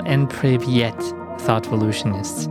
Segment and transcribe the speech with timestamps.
[0.00, 0.96] And privyet,
[1.40, 2.46] thoughtvolutionists.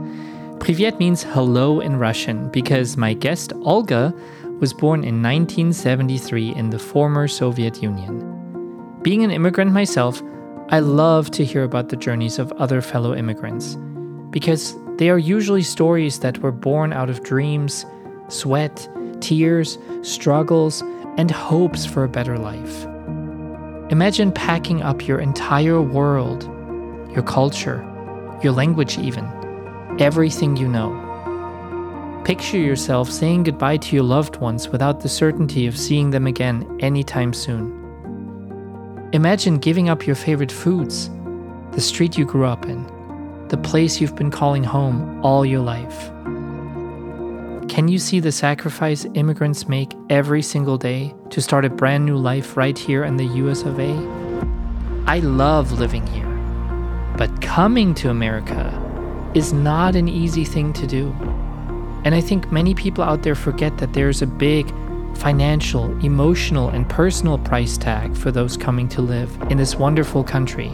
[0.60, 4.14] Privyet means hello in Russian because my guest Olga
[4.60, 8.20] was born in 1973 in the former Soviet Union.
[9.04, 10.22] Being an immigrant myself,
[10.70, 13.78] I love to hear about the journeys of other fellow immigrants
[14.32, 17.86] because they are usually stories that were born out of dreams,
[18.28, 18.90] sweat,
[19.22, 20.82] tears, struggles,
[21.18, 22.86] and hopes for a better life.
[23.90, 26.44] Imagine packing up your entire world,
[27.14, 27.86] your culture,
[28.44, 29.26] your language, even,
[30.00, 31.04] everything you know.
[32.26, 36.78] Picture yourself saying goodbye to your loved ones without the certainty of seeing them again
[36.82, 37.72] anytime soon.
[39.14, 41.10] Imagine giving up your favorite foods,
[41.72, 42.86] the street you grew up in,
[43.48, 46.12] the place you've been calling home all your life.
[47.70, 52.18] Can you see the sacrifice immigrants make every single day to start a brand new
[52.18, 53.92] life right here in the US of A?
[55.06, 56.27] I love living here,
[57.18, 58.72] but coming to America
[59.34, 61.12] is not an easy thing to do.
[62.06, 64.72] And I think many people out there forget that there's a big
[65.16, 70.70] financial, emotional, and personal price tag for those coming to live in this wonderful country,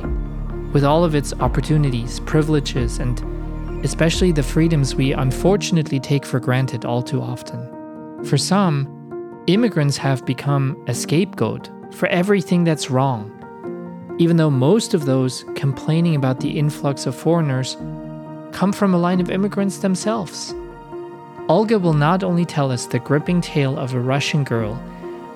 [0.73, 3.23] with all of its opportunities, privileges, and
[3.85, 8.23] especially the freedoms we unfortunately take for granted all too often.
[8.25, 13.29] For some, immigrants have become a scapegoat for everything that's wrong,
[14.17, 17.75] even though most of those complaining about the influx of foreigners
[18.51, 20.53] come from a line of immigrants themselves.
[21.49, 24.81] Olga will not only tell us the gripping tale of a Russian girl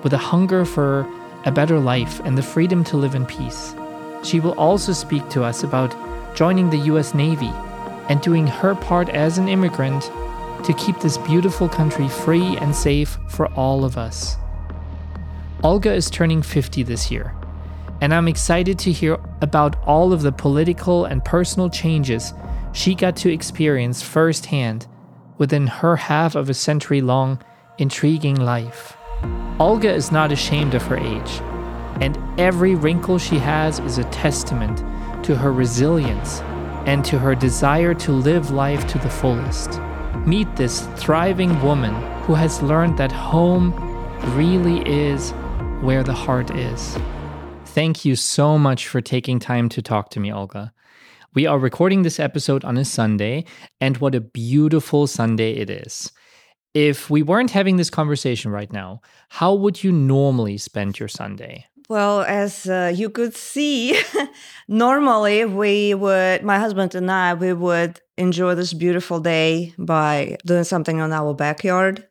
[0.04, 1.06] with a hunger for
[1.46, 3.76] a better life and the freedom to live in peace,
[4.24, 5.96] she will also speak to us about
[6.36, 7.52] joining the US Navy
[8.10, 10.12] and doing her part as an immigrant
[10.64, 14.38] to keep this beautiful country free and safe for all of us.
[15.64, 17.34] Olga is turning 50 this year,
[18.02, 22.34] and I'm excited to hear about all of the political and personal changes
[22.74, 24.88] she got to experience firsthand
[25.38, 27.42] within her half of a century long,
[27.78, 28.96] intriguing life.
[29.60, 31.42] Olga is not ashamed of her age,
[32.02, 34.78] and every wrinkle she has is a testament
[35.24, 36.42] to her resilience
[36.86, 39.80] and to her desire to live life to the fullest.
[40.26, 43.74] Meet this thriving woman who has learned that home
[44.36, 45.32] really is
[45.82, 46.98] where the heart is.
[47.78, 50.74] Thank you so much for taking time to talk to me, Olga.
[51.36, 53.46] We are recording this episode on a Sunday,
[53.80, 56.12] and what a beautiful Sunday it is.
[56.74, 61.68] If we weren't having this conversation right now, how would you normally spend your Sunday?
[61.88, 63.96] Well, as uh, you could see,
[64.68, 70.64] normally we would, my husband and I, we would enjoy this beautiful day by doing
[70.64, 72.08] something on our backyard.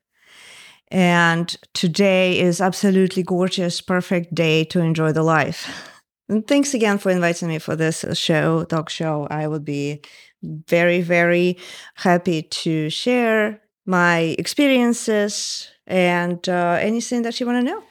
[0.89, 5.91] And today is absolutely gorgeous, perfect day to enjoy the life.
[6.29, 9.27] And thanks again for inviting me for this uh, show, talk show.
[9.31, 10.03] I would be
[10.43, 11.59] very, very
[11.95, 17.83] happy to share my experiences and uh, anything that you want to know.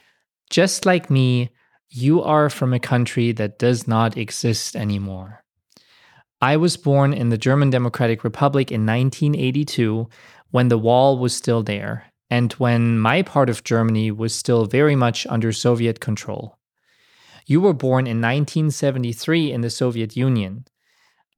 [0.50, 1.50] Just like me,
[1.88, 5.42] you are from a country that does not exist anymore.
[6.42, 10.08] I was born in the German Democratic Republic in 1982
[10.50, 14.96] when the wall was still there and when my part of Germany was still very
[14.96, 16.58] much under Soviet control.
[17.46, 20.66] You were born in 1973 in the Soviet Union.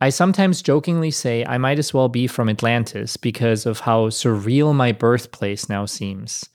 [0.00, 4.74] I sometimes jokingly say I might as well be from Atlantis because of how surreal
[4.74, 6.48] my birthplace now seems.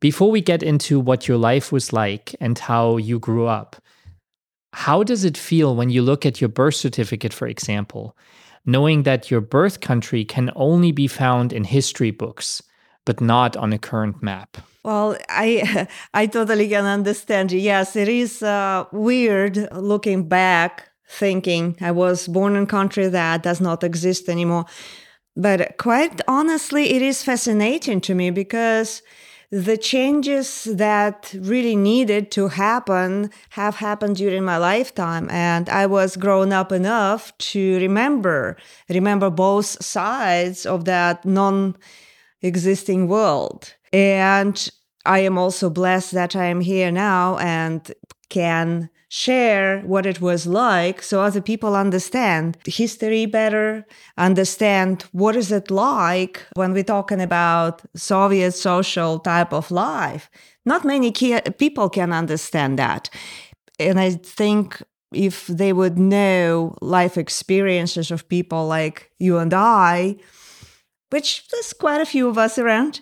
[0.00, 3.76] Before we get into what your life was like and how you grew up,
[4.72, 8.16] how does it feel when you look at your birth certificate, for example,
[8.64, 12.62] knowing that your birth country can only be found in history books,
[13.10, 14.56] but not on a current map?
[14.84, 17.58] Well, I I totally can understand you.
[17.58, 23.42] Yes, it is uh, weird looking back, thinking I was born in a country that
[23.42, 24.66] does not exist anymore.
[25.36, 29.02] But quite honestly, it is fascinating to me because
[29.50, 33.30] the changes that really needed to happen
[33.60, 38.56] have happened during my lifetime and i was grown up enough to remember
[38.88, 41.74] remember both sides of that non
[42.42, 43.74] existing world.
[43.92, 44.70] And
[45.06, 47.92] I am also blessed that I am here now and
[48.28, 53.84] can share what it was like so other people understand history better
[54.16, 60.30] understand what is it like when we're talking about soviet social type of life.
[60.64, 63.10] Not many people can understand that.
[63.80, 64.80] And i think
[65.12, 70.16] if they would know life experiences of people like you and i
[71.10, 73.00] which there's quite a few of us around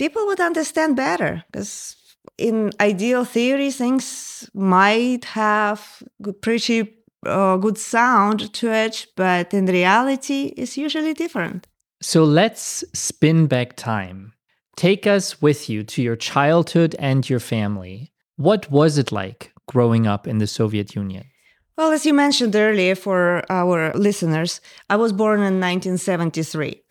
[0.00, 1.94] people would understand better because
[2.38, 6.02] in ideal theory things might have
[6.40, 6.78] pretty
[7.26, 11.66] uh, good sound to it, but in reality, it's usually different.
[12.00, 14.32] So let's spin back time.
[14.74, 18.10] Take us with you to your childhood and your family.
[18.36, 21.24] What was it like growing up in the Soviet Union?
[21.76, 26.82] Well, as you mentioned earlier for our listeners, I was born in 1973.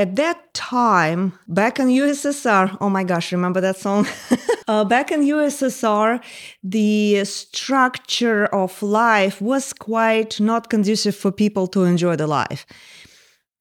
[0.00, 4.06] At that time, back in USSR, oh my gosh, remember that song?
[4.66, 6.24] uh, back in USSR,
[6.64, 12.64] the structure of life was quite not conducive for people to enjoy the life.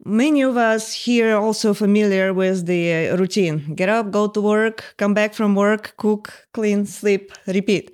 [0.05, 4.95] Many of us here are also familiar with the routine get up, go to work,
[4.95, 7.91] come back from work, cook, clean, sleep, repeat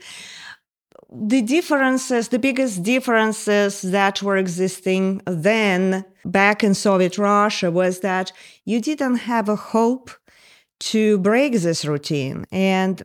[1.12, 8.32] the differences, the biggest differences that were existing then back in Soviet Russia was that
[8.66, 10.12] you didn't have a hope
[10.80, 12.46] to break this routine.
[12.52, 13.04] And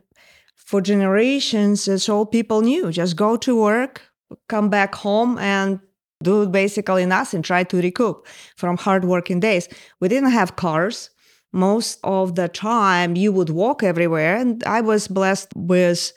[0.57, 4.03] for generations, it's all people knew just go to work,
[4.49, 5.81] come back home, and
[6.23, 8.27] do basically nothing, try to recoup
[8.57, 9.69] from hard working days.
[10.01, 11.11] We didn't have cars.
[11.53, 14.37] Most of the time, you would walk everywhere.
[14.37, 16.13] And I was blessed with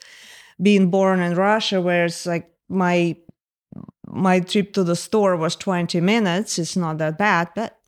[0.60, 3.16] being born in Russia, where it's like my
[4.06, 6.58] my trip to the store was 20 minutes.
[6.58, 7.78] It's not that bad, but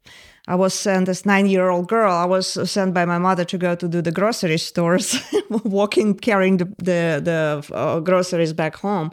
[0.49, 2.13] I was sent as nine year old girl.
[2.13, 5.21] I was sent by my mother to go to do the grocery stores,
[5.65, 9.13] walking, carrying the the, the uh, groceries back home.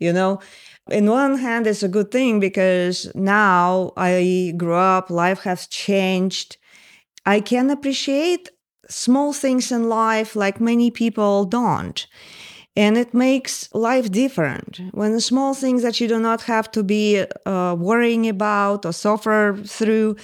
[0.00, 0.40] You know,
[0.90, 5.10] in one hand, it's a good thing because now I grew up.
[5.10, 6.56] Life has changed.
[7.24, 8.50] I can appreciate
[8.88, 12.06] small things in life like many people don't
[12.76, 14.80] and it makes life different.
[14.92, 18.92] When the small things that you do not have to be uh, worrying about or
[18.92, 20.16] suffer through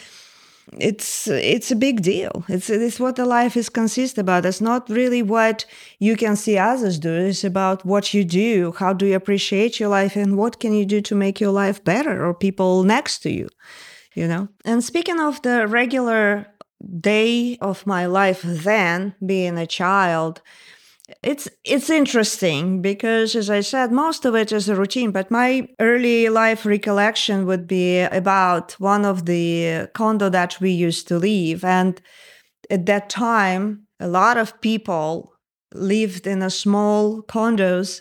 [0.79, 2.45] it's it's a big deal.
[2.47, 4.45] It's it's what the life is consist about.
[4.45, 5.65] It's not really what
[5.99, 7.15] you can see others do.
[7.15, 8.75] It's about what you do.
[8.77, 11.83] How do you appreciate your life and what can you do to make your life
[11.85, 13.49] better or people next to you
[14.19, 14.49] you know?
[14.65, 16.47] And speaking of the regular
[17.01, 20.43] day of my life then being a child
[21.23, 25.67] it's it's interesting because as i said most of it is a routine but my
[25.81, 31.65] early life recollection would be about one of the condo that we used to live.
[31.65, 32.01] And
[32.71, 35.33] at that time a lot of people
[35.75, 38.01] lived in a small condos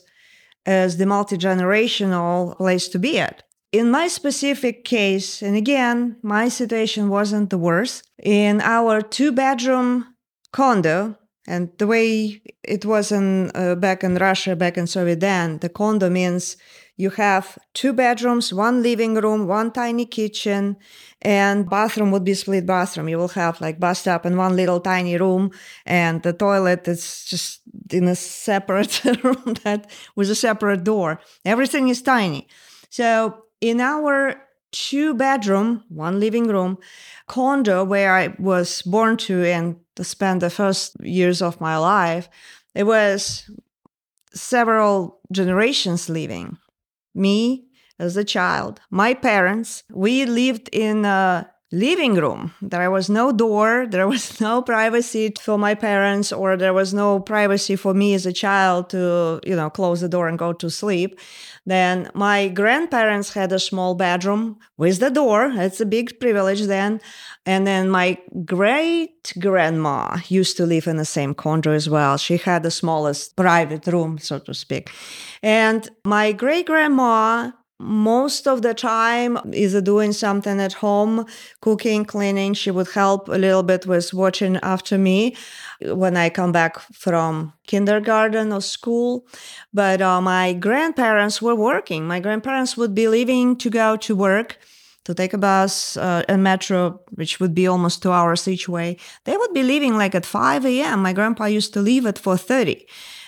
[0.65, 3.43] as the multi-generational place to be at.
[3.71, 10.13] In my specific case and again my situation wasn't the worst in our two bedroom
[10.51, 15.59] condo and the way it was in uh, back in Russia, back in Soviet then,
[15.59, 16.57] the condo means
[16.97, 20.75] you have two bedrooms, one living room, one tiny kitchen,
[21.21, 23.07] and bathroom would be split bathroom.
[23.07, 25.51] You will have like bathtub in one little tiny room,
[25.85, 27.61] and the toilet is just
[27.91, 31.21] in a separate room that with a separate door.
[31.45, 32.47] Everything is tiny.
[32.89, 34.41] So in our
[34.71, 36.77] two bedroom, one living room
[37.27, 42.29] condo where I was born to and to spend the first years of my life,
[42.73, 43.49] it was
[44.33, 46.57] several generations living.
[47.13, 47.65] Me
[47.99, 52.53] as a child, my parents, we lived in a living room.
[52.61, 57.19] There was no door, there was no privacy for my parents, or there was no
[57.19, 60.69] privacy for me as a child to, you know, close the door and go to
[60.69, 61.19] sleep.
[61.67, 65.51] Then my grandparents had a small bedroom with the door.
[65.53, 67.01] It's a big privilege then.
[67.45, 72.15] And then my great grandma used to live in the same condo as well.
[72.17, 74.89] She had the smallest private room, so to speak.
[75.43, 81.25] And my great grandma most of the time is doing something at home
[81.61, 82.53] cooking cleaning.
[82.53, 85.35] She would help a little bit with watching after me
[85.81, 89.27] when i come back from kindergarten or school.
[89.73, 92.07] But uh, my grandparents were working.
[92.07, 94.57] My grandparents would be leaving to go to work
[95.05, 98.97] to take a bus uh, and metro which would be almost two hours each way.
[99.25, 102.85] They would be leaving like at 5 a.m my grandpa used to leave at 4.30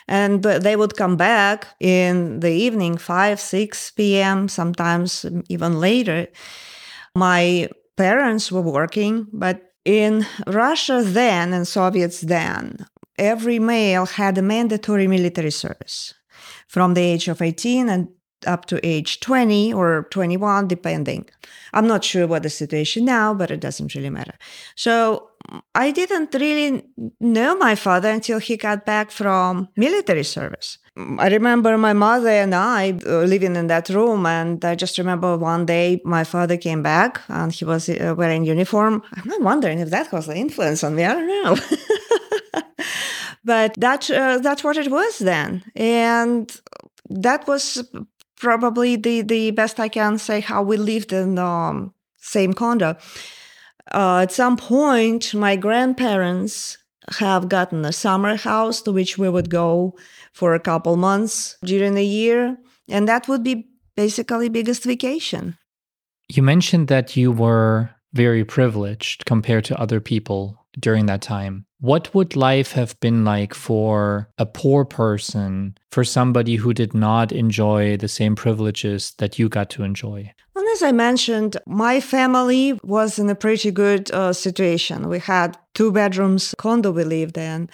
[0.09, 6.27] and they would come back in the evening 5 6 p.m sometimes even later.
[7.15, 12.85] My parents were working but in russia then and soviets then
[13.17, 16.13] every male had a mandatory military service
[16.67, 18.07] from the age of 18 and
[18.47, 21.29] up to age 20 or 21 depending.
[21.73, 24.35] I'm not sure what the situation now but it doesn't really matter.
[24.75, 25.29] So
[25.73, 26.83] I didn't really
[27.19, 30.77] know my father until he got back from military service.
[31.17, 35.37] I remember my mother and I uh, living in that room, and I just remember
[35.37, 39.01] one day my father came back and he was uh, wearing uniform.
[39.13, 41.05] I'm not wondering if that was the influence on me.
[41.05, 41.57] I don't know.
[43.43, 46.51] but that uh, that's what it was then, and
[47.09, 47.83] that was
[48.39, 52.95] probably the, the best I can say how we lived in the um, same condo.
[53.91, 56.77] Uh, at some point, my grandparents
[57.17, 59.95] have gotten a summer house to which we would go
[60.33, 62.57] for a couple months during the year.
[62.87, 65.57] And that would be basically biggest vacation.
[66.29, 71.65] You mentioned that you were very privileged compared to other people during that time.
[71.79, 77.31] What would life have been like for a poor person, for somebody who did not
[77.31, 80.33] enjoy the same privileges that you got to enjoy?
[80.59, 85.07] Well, as I mentioned, my family was in a pretty good uh, situation.
[85.07, 87.69] We had two bedrooms condo we lived in,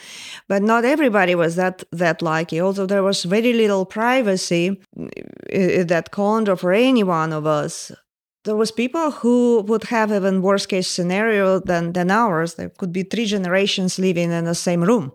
[0.47, 2.61] but not everybody was that that lucky.
[2.61, 4.79] Although there was very little privacy
[5.49, 7.91] in that condo for any one of us
[8.45, 12.55] there was people who would have even worse case scenario than, than ours.
[12.55, 15.11] There could be three generations living in the same room.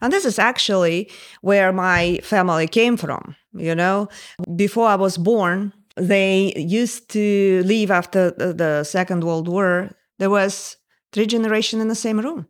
[0.00, 1.10] And this is actually
[1.42, 3.36] where my family came from.
[3.52, 4.08] You know,
[4.56, 9.90] before I was born, they used to live after the Second World War.
[10.18, 10.76] There was
[11.12, 12.46] three generations in the same room.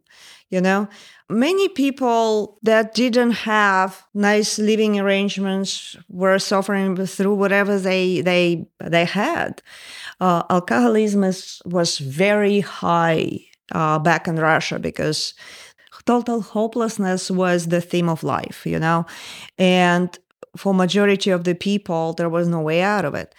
[0.48, 0.88] You know,
[1.28, 9.04] many people that didn't have nice living arrangements were suffering through whatever they they they
[9.04, 9.62] had
[10.20, 13.40] uh, alcoholism is, was very high
[13.72, 15.34] uh, back in Russia because
[16.04, 19.06] total hopelessness was the theme of life, you know,
[19.58, 20.18] and
[20.56, 23.34] for majority of the people, there was no way out of it.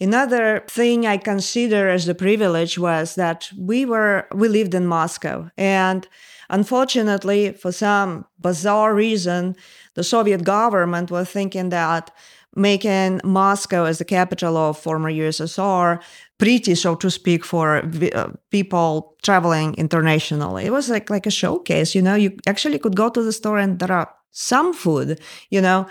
[0.00, 5.50] Another thing I consider as a privilege was that we were we lived in Moscow,
[5.58, 6.08] and
[6.48, 9.56] unfortunately, for some bizarre reason,
[9.94, 12.10] the Soviet government was thinking that
[12.56, 16.00] making Moscow as the capital of former USSR
[16.38, 17.82] pretty, so to speak, for
[18.14, 20.64] uh, people traveling internationally.
[20.64, 21.94] It was like like a showcase.
[21.94, 25.20] You know, you actually could go to the store and there are some food.
[25.50, 25.86] You know.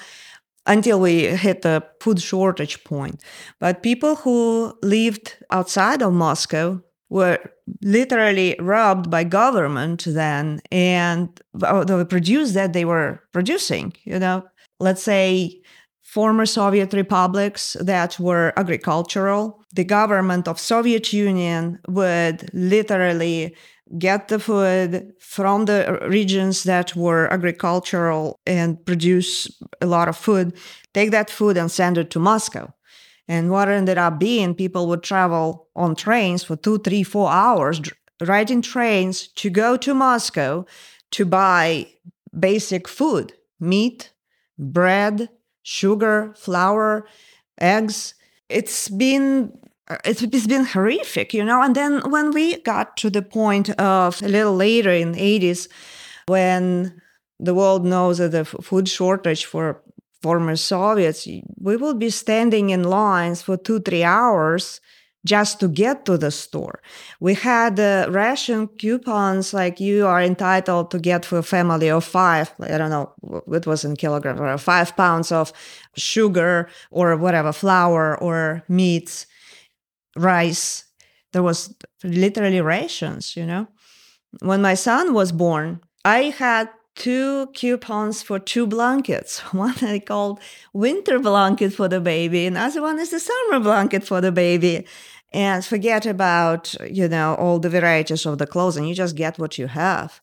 [0.66, 3.24] Until we hit the food shortage point.
[3.60, 7.40] But people who lived outside of Moscow were
[7.82, 14.44] literally robbed by government then and the produce that they were producing you know
[14.80, 15.60] let's say
[16.10, 19.64] former Soviet republics that were agricultural.
[19.76, 23.56] The government of Soviet Union would literally
[23.98, 29.50] get the food from the regions that were agricultural and produce
[29.82, 30.54] a lot of food,
[30.94, 32.72] take that food and send it to Moscow.
[33.28, 37.82] And what ended up being, people would travel on trains for two, three, four hours,
[38.22, 40.66] riding trains to go to Moscow
[41.12, 41.88] to buy
[42.38, 44.12] basic food, meat,
[44.58, 45.30] bread,
[45.64, 47.08] sugar, flour,
[47.60, 48.16] eggs.
[48.50, 49.58] It's been
[50.06, 51.62] it's, it's been horrific, you know.
[51.62, 55.68] And then when we got to the point of a little later in the 80s,
[56.28, 57.02] when
[57.40, 59.82] the world knows that the food shortage for
[60.22, 61.28] former Soviets,
[61.60, 64.82] we will be standing in lines for two, three hours
[65.26, 66.82] just to get to the store.
[67.20, 72.06] We had uh, ration coupons like you are entitled to get for a family of
[72.06, 73.14] five, I don't know,
[73.52, 75.52] it was in kilograms, or five pounds of
[75.96, 79.28] sugar or whatever, flour or meats,
[80.16, 80.86] rice.
[81.32, 81.74] There was
[82.04, 83.68] literally rations, you know.
[84.42, 89.40] When my son was born, I had two coupons for two blankets.
[89.54, 90.40] One I called
[90.74, 94.86] winter blanket for the baby, and other one is the summer blanket for the baby.
[95.32, 99.38] And forget about, you know, all the varieties of the clothes and You just get
[99.38, 100.22] what you have.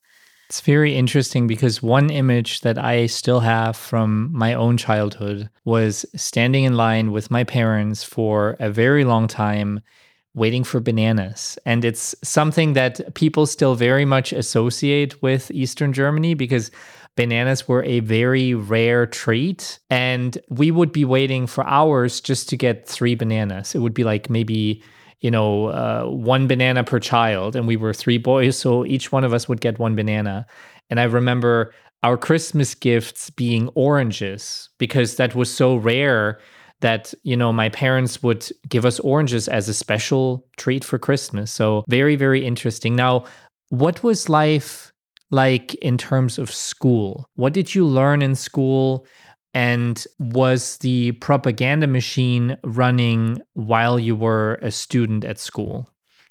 [0.48, 6.06] It's very interesting because one image that I still have from my own childhood was
[6.14, 9.80] standing in line with my parents for a very long time
[10.34, 11.58] waiting for bananas.
[11.66, 16.70] And it's something that people still very much associate with Eastern Germany because
[17.16, 19.80] bananas were a very rare treat.
[19.90, 23.74] And we would be waiting for hours just to get three bananas.
[23.74, 24.82] It would be like maybe
[25.26, 29.24] you know, uh, one banana per child, and we were three boys, so each one
[29.24, 30.46] of us would get one banana.
[30.88, 36.38] And I remember our Christmas gifts being oranges because that was so rare
[36.80, 41.50] that you know my parents would give us oranges as a special treat for christmas.
[41.50, 42.94] So very very interesting.
[42.94, 43.24] Now
[43.70, 44.92] what was life
[45.32, 47.26] like in terms of school?
[47.34, 49.06] What did you learn in school
[49.56, 55.88] and was the propaganda machine running while you were a student at school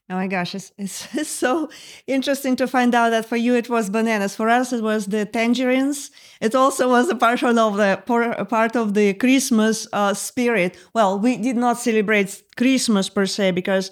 [0.07, 1.67] Oh my gosh, it's, it's, so
[2.05, 4.35] interesting to find out that for you it was bananas.
[4.35, 6.11] For us, it was the tangerines.
[6.39, 10.77] It also was a part of the part of the Christmas uh, spirit.
[10.93, 13.89] Well, we did not celebrate Christmas per se because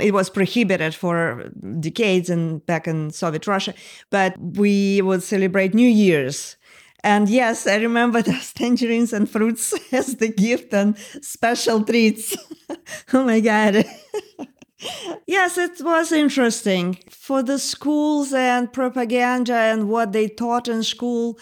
[0.00, 3.74] it was prohibited for decades and back in Soviet Russia.
[4.08, 6.56] But we would celebrate New Year's
[7.04, 12.34] And yes, I remember those tangerines and fruits as the gift and special treats.
[13.12, 13.84] oh my God.
[15.26, 16.98] yes, it was interesting.
[17.10, 21.38] For the schools and propaganda and what they taught in school,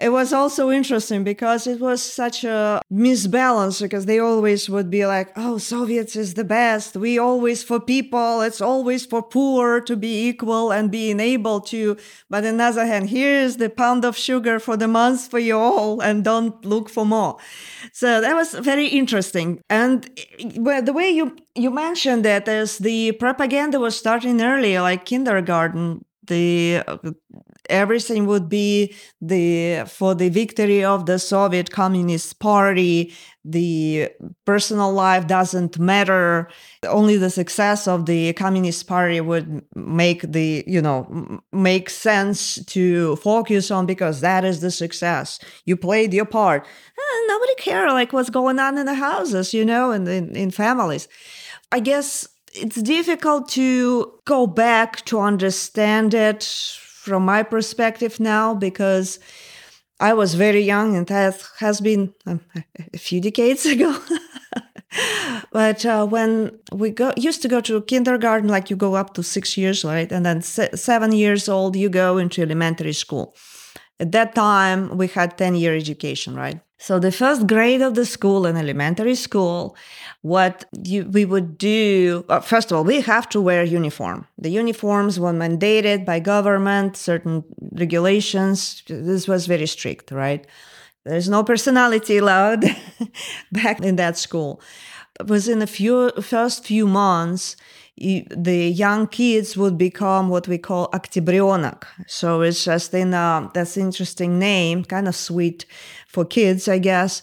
[0.00, 5.04] it was also interesting because it was such a misbalance because they always would be
[5.04, 6.96] like, oh, Soviets is the best.
[6.96, 8.40] We always for people.
[8.40, 11.98] It's always for poor to be equal and being able to.
[12.30, 15.58] But on the other hand, here's the pound of sugar for the month for you
[15.58, 17.36] all and don't look for more.
[17.92, 19.62] So that was very interesting.
[19.68, 26.04] And the way you, you mentioned that as the propaganda was starting early, like kindergarten,
[26.26, 26.82] the
[27.68, 33.12] everything would be the for the victory of the Soviet Communist Party.
[33.44, 34.10] The
[34.44, 36.48] personal life doesn't matter.
[36.86, 43.16] Only the success of the Communist Party would make the you know make sense to
[43.16, 45.38] focus on because that is the success.
[45.64, 46.66] You played your part.
[46.66, 50.50] Eh, nobody care like what's going on in the houses, you know, and in, in
[50.50, 51.08] families.
[51.72, 56.42] I guess it's difficult to go back to understand it
[57.10, 59.18] from my perspective now because
[59.98, 62.40] I was very young and that has been um,
[62.94, 63.98] a few decades ago.
[65.52, 69.24] but uh, when we go, used to go to kindergarten, like you go up to
[69.24, 70.12] six years, right?
[70.12, 73.34] And then se- seven years old, you go into elementary school.
[73.98, 76.60] At that time, we had 10 year education, right?
[76.79, 79.75] So the first grade of the school in elementary school,
[80.21, 84.27] what you, we would do, uh, first of all, we have to wear uniform.
[84.37, 88.83] The uniforms were mandated by government, certain regulations.
[88.87, 90.45] This was very strict, right?
[91.05, 92.65] There's no personality allowed
[93.51, 94.59] back in that school.
[95.27, 97.55] Within the few first few months,
[97.97, 101.85] the young kids would become what we call октябренок.
[102.07, 105.65] So it's just in a, that's interesting name, kind of sweet
[106.10, 107.22] for kids, I guess.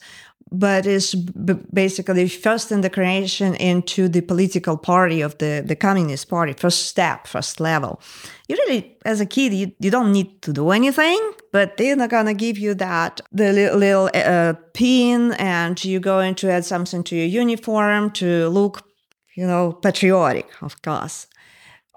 [0.49, 6.53] But it's b- basically first integration into the political party of the, the Communist Party,
[6.53, 7.99] first step, first level.
[8.47, 11.19] You really, as a kid, you, you don't need to do anything,
[11.51, 16.35] but they're not gonna give you that the little, little uh, pin, and you're going
[16.35, 18.87] to add something to your uniform to look
[19.37, 21.27] you know, patriotic, of course.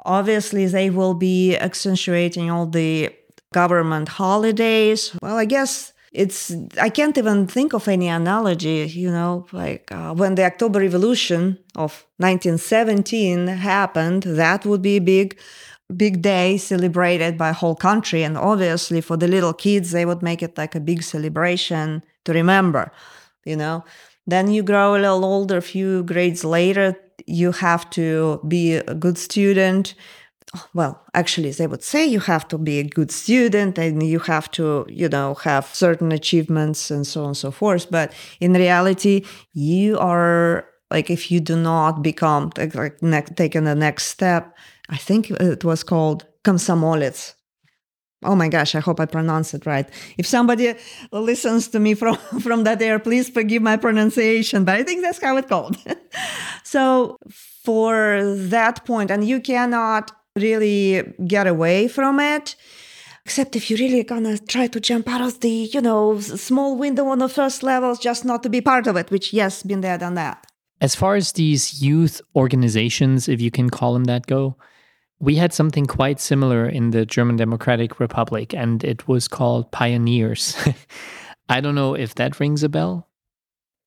[0.05, 3.11] Obviously, they will be accentuating all the
[3.53, 5.16] government holidays.
[5.22, 10.12] Well, I guess it's, I can't even think of any analogy, you know, like uh,
[10.12, 15.38] when the October Revolution of 1917 happened, that would be a big,
[15.96, 18.25] big day celebrated by whole country.
[18.25, 22.33] And obviously, for the little kids, they would make it like a big celebration to
[22.33, 22.90] remember,
[23.44, 23.85] you know.
[24.27, 26.96] Then you grow a little older, a few grades later,
[27.27, 29.94] you have to be a good student.
[30.74, 34.50] Well, actually, they would say you have to be a good student and you have
[34.53, 37.88] to, you know, have certain achievements and so on and so forth.
[37.90, 43.64] But in reality, you are like, if you do not become like, like next, taking
[43.64, 44.57] the next step,
[44.88, 47.35] I think it was called komsomolets
[48.22, 49.88] Oh my gosh, I hope I pronounce it right.
[50.18, 50.74] If somebody
[51.11, 55.22] listens to me from, from that air, please forgive my pronunciation, but I think that's
[55.22, 55.76] how it's called.
[56.62, 57.16] so,
[57.64, 62.57] for that point, and you cannot really get away from it,
[63.25, 67.07] except if you're really gonna try to jump out of the, you know, small window
[67.07, 69.99] on the first levels just not to be part of it, which, yes, been there,
[69.99, 70.47] done that.
[70.81, 74.57] As far as these youth organizations, if you can call them that, go,
[75.19, 80.57] we had something quite similar in the German Democratic Republic, and it was called Pioneers.
[81.49, 83.09] I don't know if that rings a bell.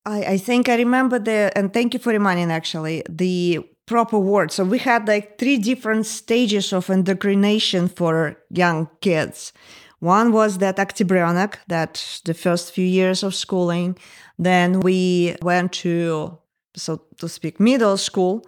[0.05, 4.51] I, I think I remember the, and thank you for reminding actually, the proper word.
[4.51, 9.53] So we had like three different stages of indoctrination for young kids.
[9.99, 13.97] One was that Actibrionic, that the first few years of schooling.
[14.37, 16.37] Then we went to,
[16.75, 18.45] so to speak, middle school.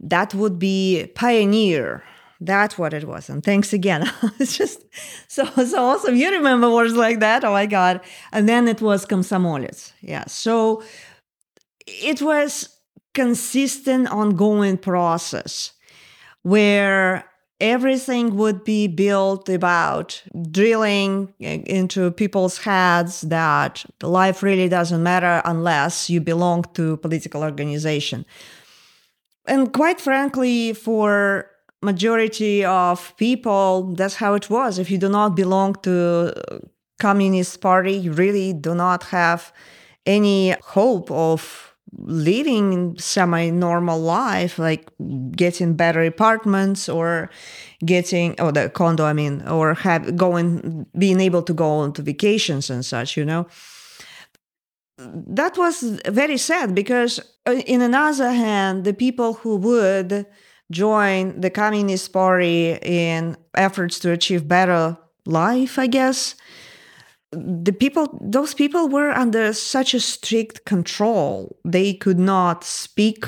[0.00, 2.04] That would be pioneer.
[2.40, 3.28] That's what it was.
[3.28, 4.10] And thanks again.
[4.38, 4.84] it's just
[5.26, 6.16] so so awesome.
[6.16, 7.44] You remember words like that?
[7.44, 8.00] Oh my God.
[8.32, 9.92] And then it was Komsomolets.
[10.00, 10.24] Yeah.
[10.26, 10.82] So
[11.86, 12.77] it was
[13.14, 15.72] consistent ongoing process
[16.42, 17.24] where
[17.60, 25.42] everything would be built about drilling eh, into people's heads that life really doesn't matter
[25.44, 28.24] unless you belong to political organization.
[29.46, 31.50] And quite frankly for
[31.82, 34.78] majority of people that's how it was.
[34.78, 36.58] If you do not belong to uh,
[37.00, 39.52] communist party you really do not have
[40.06, 44.88] any hope of leading semi normal life, like
[45.32, 47.30] getting better apartments or
[47.84, 52.02] getting, or the condo, I mean, or have going, being able to go on to
[52.02, 53.46] vacations and such, you know.
[54.98, 60.26] That was very sad because, uh, in another hand, the people who would
[60.72, 66.34] join the Communist Party in efforts to achieve better life, I guess,
[67.32, 71.58] the people those people were under such a strict control.
[71.64, 73.26] They could not speak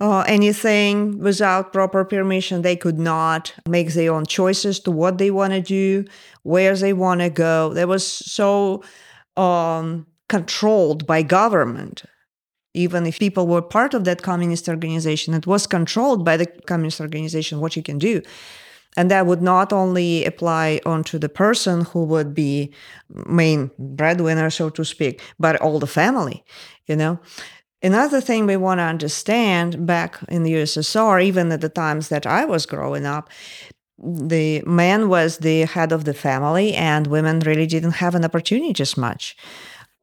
[0.00, 2.62] uh, anything without proper permission.
[2.62, 6.04] They could not make their own choices to what they want to do
[6.44, 7.74] where they want to go.
[7.74, 8.84] They was so
[9.36, 12.04] um, controlled by government.
[12.74, 17.00] Even if people were part of that communist organization it was controlled by the communist
[17.00, 18.22] organization what you can do
[18.96, 22.72] and that would not only apply onto the person who would be
[23.26, 26.44] main breadwinner so to speak but all the family
[26.86, 27.18] you know?
[27.82, 32.26] Another thing we want to understand back in the ussr even at the times that
[32.26, 33.30] i was growing up
[33.98, 38.80] the man was the head of the family and women really didn't have an opportunity
[38.82, 39.36] as much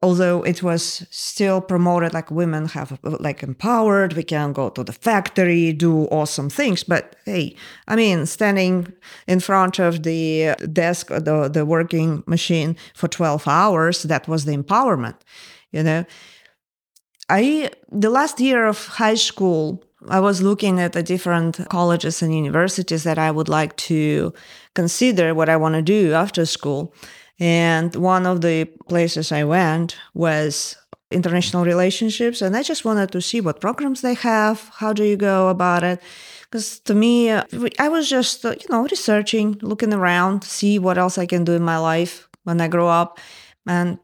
[0.02, 4.92] although it was still promoted like women have like empowered we can go to the
[4.92, 6.84] factory do awesome things.
[6.84, 7.56] But hey
[7.88, 8.92] i mean standing
[9.26, 14.56] in front of the desk the, the working machine for 12 hours that was the
[14.56, 15.16] empowerment
[15.72, 16.04] you know?
[17.28, 22.34] I the last year of high school i was looking at the different colleges and
[22.34, 24.32] universities that i would like to
[24.74, 26.94] consider what i want to do after school
[27.38, 30.76] and one of the places I went was
[31.10, 32.42] international relationships.
[32.42, 34.70] And I just wanted to see what programs they have.
[34.74, 36.00] How do you go about it?
[36.42, 37.44] Because to me, uh,
[37.78, 41.52] I was just, uh, you know, researching, looking around, see what else I can do
[41.52, 43.18] in my life when I grow up.
[43.66, 43.98] And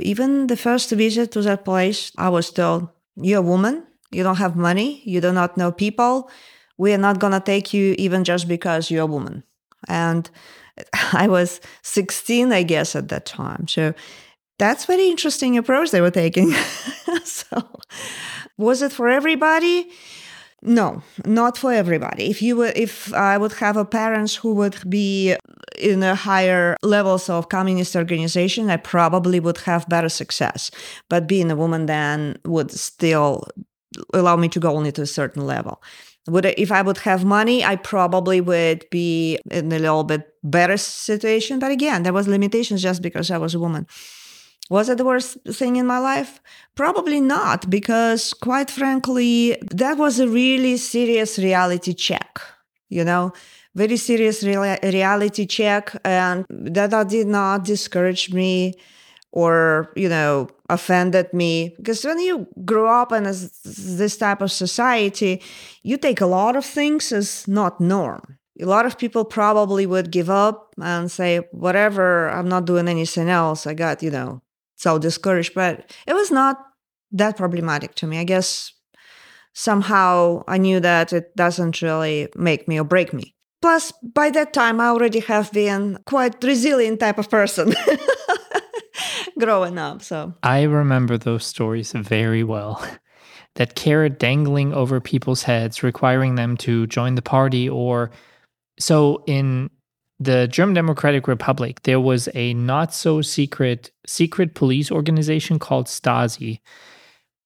[0.00, 4.36] even the first visit to that place, I was told, You're a woman, you don't
[4.36, 6.30] have money, you do not know people.
[6.76, 9.42] We are not going to take you even just because you're a woman.
[9.88, 10.28] And
[11.12, 13.68] I was 16, I guess, at that time.
[13.68, 13.94] So
[14.58, 16.52] that's very interesting approach they were taking.
[17.24, 17.68] so
[18.56, 19.90] was it for everybody?
[20.62, 22.30] No, not for everybody.
[22.30, 25.36] If you were, if I would have a parents who would be
[25.78, 30.70] in a higher levels of communist organization, I probably would have better success.
[31.08, 33.44] But being a woman then would still
[34.14, 35.82] allow me to go only to a certain level.
[36.28, 40.76] Would if I would have money, I probably would be in a little bit better
[40.76, 41.58] situation.
[41.58, 43.86] But again, there was limitations just because I was a woman.
[44.68, 46.40] Was it the worst thing in my life?
[46.74, 52.40] Probably not, because quite frankly, that was a really serious reality check.
[52.88, 53.32] You know,
[53.76, 58.74] very serious reality check, and that did not discourage me
[59.32, 61.74] or you know offended me.
[61.76, 65.42] Because when you grow up in this type of society
[65.82, 68.38] you take a lot of things as not norm.
[68.60, 73.28] A lot of people probably would give up and say whatever i'm not doing anything
[73.28, 73.66] else.
[73.66, 74.42] I got you know
[74.76, 76.58] so discouraged but it was not
[77.12, 78.18] that problematic to me.
[78.18, 78.72] I guess
[79.52, 83.34] somehow i knew that it doesn't really make me or break me.
[83.62, 87.74] Plus by that time i already have been quite resilient type of person
[89.38, 90.02] growing up.
[90.02, 92.86] So I remember those stories very well.
[93.56, 98.10] that carrot dangling over people's heads, requiring them to join the party or
[98.78, 99.70] so in
[100.18, 106.60] the German Democratic Republic, there was a not so secret secret police organization called Stasi.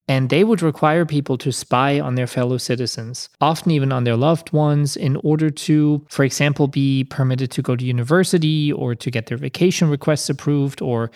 [0.07, 4.17] And they would require people to spy on their fellow citizens, often even on their
[4.17, 9.11] loved ones, in order to, for example, be permitted to go to university or to
[9.11, 11.13] get their vacation requests approved or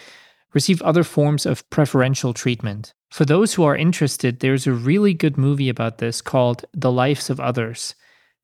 [0.55, 2.95] receive other forms of preferential treatment.
[3.11, 7.29] For those who are interested, there's a really good movie about this called The Lives
[7.29, 7.95] of Others.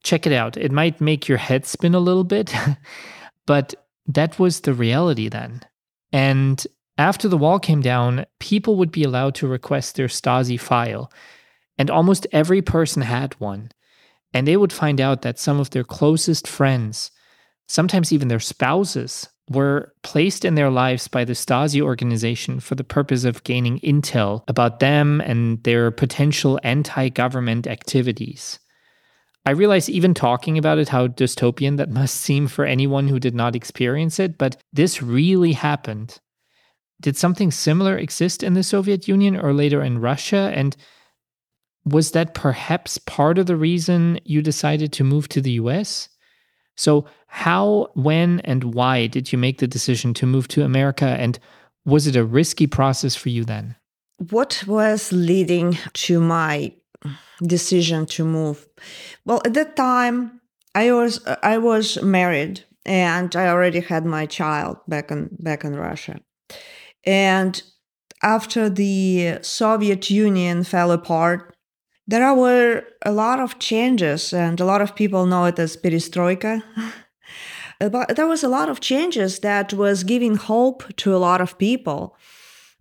[0.03, 0.57] Check it out.
[0.57, 2.55] It might make your head spin a little bit,
[3.47, 3.75] but
[4.07, 5.63] that was the reality then.
[6.13, 6.67] And
[6.99, 11.11] after the wall came down, people would be allowed to request their Stasi file,
[11.79, 13.71] and almost every person had one.
[14.35, 17.11] And they would find out that some of their closest friends,
[17.69, 22.85] sometimes even their spouses, were placed in their lives by the Stasi organization for the
[22.85, 28.61] purpose of gaining intel about them and their potential anti government activities.
[29.45, 33.35] I realize even talking about it how dystopian that must seem for anyone who did
[33.35, 36.21] not experience it, but this really happened.
[37.01, 40.53] Did something similar exist in the Soviet Union or later in Russia?
[40.55, 40.77] And
[41.85, 46.11] was that perhaps part of the reason you decided to move to the US?
[46.77, 51.07] So, how, when, and why did you make the decision to move to America?
[51.07, 51.39] And
[51.85, 53.77] was it a risky process for you then?
[54.29, 56.73] what was leading to my
[57.43, 58.69] decision to move?
[59.25, 60.41] Well, at that time,
[60.75, 65.75] I was I was married and I already had my child back in back in
[65.75, 66.21] Russia.
[67.05, 67.63] And
[68.23, 71.55] after the Soviet Union fell apart,
[72.07, 76.63] there were a lot of changes, and a lot of people know it as perestroika.
[77.89, 81.57] but there was a lot of changes that was giving hope to a lot of
[81.59, 82.17] people.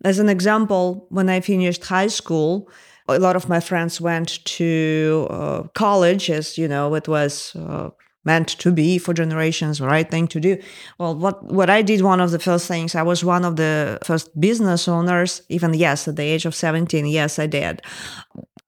[0.03, 2.69] As an example, when I finished high school,
[3.07, 7.89] a lot of my friends went to uh, college, as you know, it was uh,
[8.25, 10.57] meant to be for generations, the right thing to do.
[10.97, 13.97] Well, what what I did, one of the first things, I was one of the
[14.03, 15.41] first business owners.
[15.49, 17.81] Even yes, at the age of seventeen, yes, I did.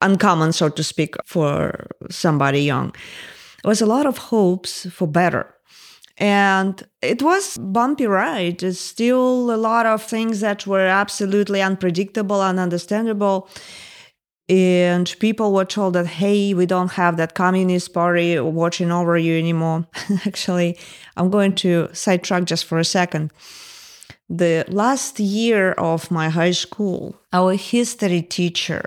[0.02, 2.92] Uncommon, so to speak, for somebody young.
[3.64, 5.54] There was a lot of hopes for better
[6.22, 8.62] and it was bumpy ride.
[8.62, 13.50] It's still a lot of things that were absolutely unpredictable and understandable.
[14.48, 19.36] And people were told that, hey, we don't have that communist party watching over you
[19.36, 19.88] anymore.
[20.28, 20.78] Actually,
[21.18, 23.32] I'm going to sidetrack just for a second.
[24.30, 28.84] The last year of my high school, our history teacher,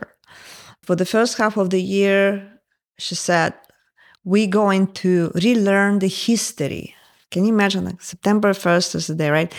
[0.82, 2.60] for the first half of the year,
[2.96, 3.54] she said,
[4.22, 6.94] we're going to relearn the history
[7.30, 7.84] can you imagine?
[7.84, 9.52] Like September 1st is the day, right?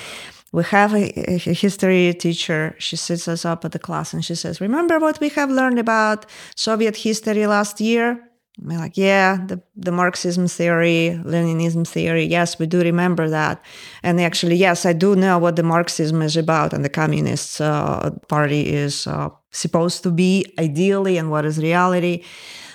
[0.51, 2.75] We have a, a, history teacher.
[2.79, 5.79] She sits us up at the class and she says, Remember what we have learned
[5.79, 6.25] about
[6.55, 8.25] Soviet history last year?
[8.61, 12.23] I'm like, yeah, the, the Marxism theory, Leninism theory.
[12.23, 13.63] Yes, we do remember that.
[14.01, 18.11] And actually, yes, I do know what the Marxism is about and the Communist uh,
[18.29, 22.23] Party is uh, supposed to be ideally and what is reality.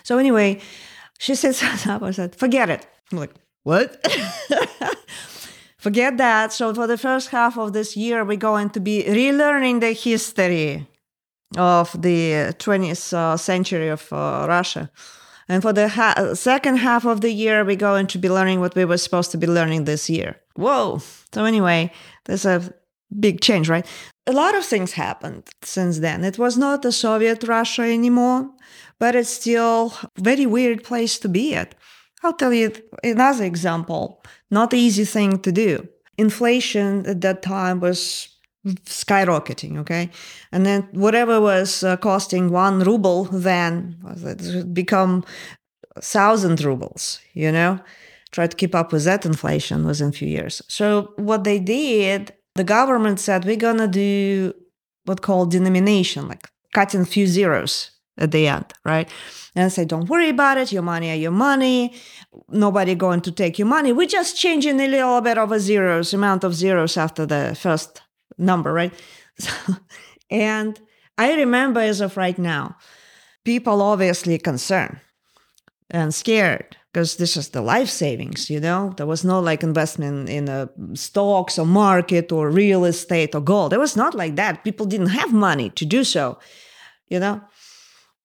[0.03, 0.61] So, anyway,
[1.19, 2.87] she sits us up and said, forget it.
[3.11, 4.05] I'm like, what?
[5.79, 6.53] Forget that.
[6.53, 10.87] So, for the first half of this year, we're going to be relearning the history
[11.57, 14.91] of the 20th uh, century of uh, Russia.
[15.49, 18.77] And for the ha- second half of the year, we're going to be learning what
[18.77, 20.37] we were supposed to be learning this year.
[20.55, 21.01] Whoa.
[21.35, 21.93] So, anyway,
[22.27, 22.73] there's a
[23.19, 23.87] big change, right?
[24.27, 26.25] A lot of things happened since then.
[26.25, 28.51] It was not the Soviet Russia anymore,
[28.99, 31.75] but it's still a very weird place to be at.
[32.23, 34.23] I'll tell you another example.
[34.51, 35.89] Not easy thing to do.
[36.19, 38.29] Inflation at that time was
[38.67, 40.11] skyrocketing, okay?
[40.53, 45.25] And then whatever was uh, costing one ruble then it become
[46.01, 47.81] thousand rubles, you know?
[48.33, 50.63] Try to keep up with that inflation within a few years.
[50.69, 54.53] So what they did, the government said, we're gonna do
[55.05, 59.09] what called denomination, like cutting few zeros at the end, right?
[59.55, 60.73] And say, don't worry about it.
[60.73, 61.95] Your money are your money.
[62.49, 63.93] Nobody going to take your money.
[63.93, 68.03] We're just changing a little bit of a zeros, amount of zeros after the first
[68.39, 68.93] number, right?
[69.39, 69.77] So,
[70.31, 70.79] and
[71.17, 72.77] I remember as of right now,
[73.43, 75.01] people obviously concerned
[75.89, 78.93] and scared because this is the life savings, you know?
[78.97, 83.73] There was no like investment in a stocks or market or real estate or gold.
[83.73, 84.65] It was not like that.
[84.65, 86.39] People didn't have money to do so,
[87.09, 87.41] you know?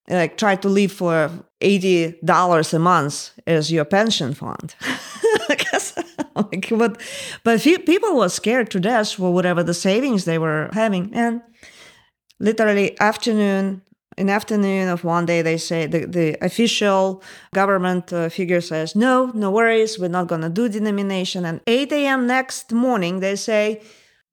[0.10, 4.76] Like try to live for $80 a month as your pension fund.
[6.36, 7.02] like, but
[7.44, 11.14] but people were scared to death for whatever the savings they were having.
[11.14, 11.42] And
[12.40, 13.82] literally afternoon,
[14.18, 19.32] in afternoon of one day, they say the, the official government uh, figure says, no,
[19.34, 21.46] no worries, we're not going to do denomination.
[21.46, 22.28] And 8 a.m.
[22.28, 23.82] next morning, they say,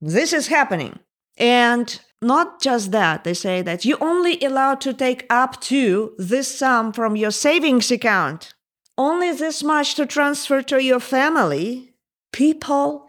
[0.00, 0.98] this is happening.
[1.36, 6.58] And not just that, they say that you're only allowed to take up to this
[6.58, 8.54] sum from your savings account,
[8.96, 11.94] only this much to transfer to your family.
[12.32, 13.06] People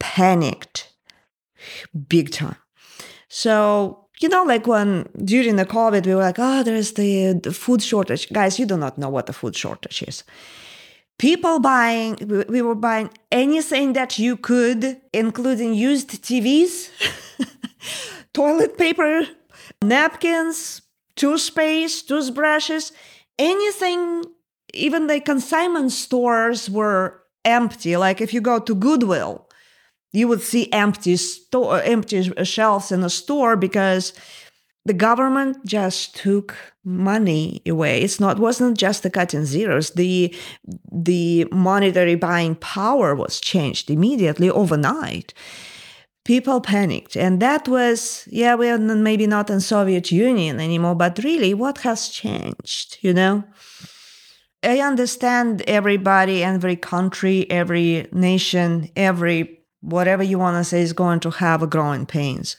[0.00, 0.92] panicked
[2.08, 2.56] big time.
[3.28, 7.52] So, you know, like when during the COVID, we were like, oh, there's the, the
[7.52, 8.30] food shortage.
[8.32, 10.24] Guys, you do not know what the food shortage is
[11.18, 12.16] people buying
[12.48, 16.90] we were buying anything that you could including used tvs
[18.34, 19.26] toilet paper,
[19.82, 20.82] napkins,
[21.16, 22.92] toothpaste, toothbrushes,
[23.38, 24.24] anything,
[24.74, 27.96] even the consignment stores were empty.
[27.96, 29.48] Like if you go to Goodwill,
[30.12, 34.12] you would see empty store, empty shelves in a store because
[34.84, 38.02] the government just took money away.
[38.02, 39.90] It's not wasn't just the cutting zeros.
[39.90, 40.34] The
[40.90, 45.32] the monetary buying power was changed immediately overnight
[46.24, 47.16] people panicked.
[47.16, 52.08] And that was yeah we're maybe not in soviet union anymore but really what has
[52.08, 53.44] changed you know?
[54.64, 61.20] I understand everybody every country every nation every whatever you want to say is going
[61.20, 62.56] to have a growing pains.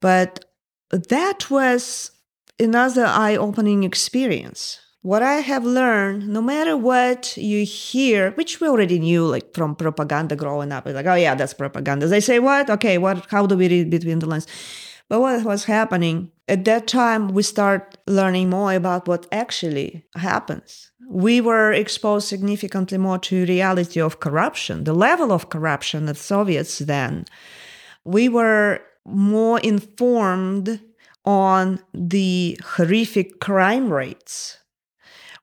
[0.00, 0.44] But
[0.90, 2.12] that was
[2.58, 4.80] another eye opening experience.
[5.06, 9.76] What I have learned, no matter what you hear, which we already knew, like from
[9.76, 12.08] propaganda growing up, it's like, oh yeah, that's propaganda.
[12.08, 12.68] They say what?
[12.68, 13.24] Okay, what?
[13.30, 14.48] How do we read between the lines?
[15.08, 20.90] But what was happening at that time, we start learning more about what actually happens.
[21.08, 26.80] We were exposed significantly more to reality of corruption, the level of corruption of Soviets
[26.80, 27.26] then.
[28.02, 30.80] We were more informed
[31.24, 34.58] on the horrific crime rates.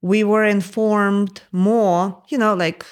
[0.03, 2.85] We were informed more, you know, like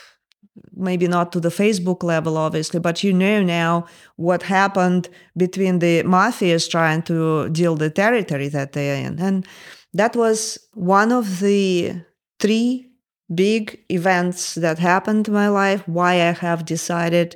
[0.73, 6.03] maybe not to the Facebook level, obviously, but you know now what happened between the
[6.03, 9.19] mafias trying to deal the territory that they're in.
[9.19, 9.45] And
[9.93, 12.01] that was one of the
[12.39, 12.87] three
[13.33, 17.35] big events that happened in my life, why I have decided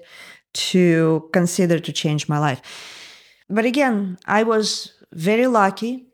[0.53, 2.61] to consider to change my life.
[3.49, 6.07] But again, I was very lucky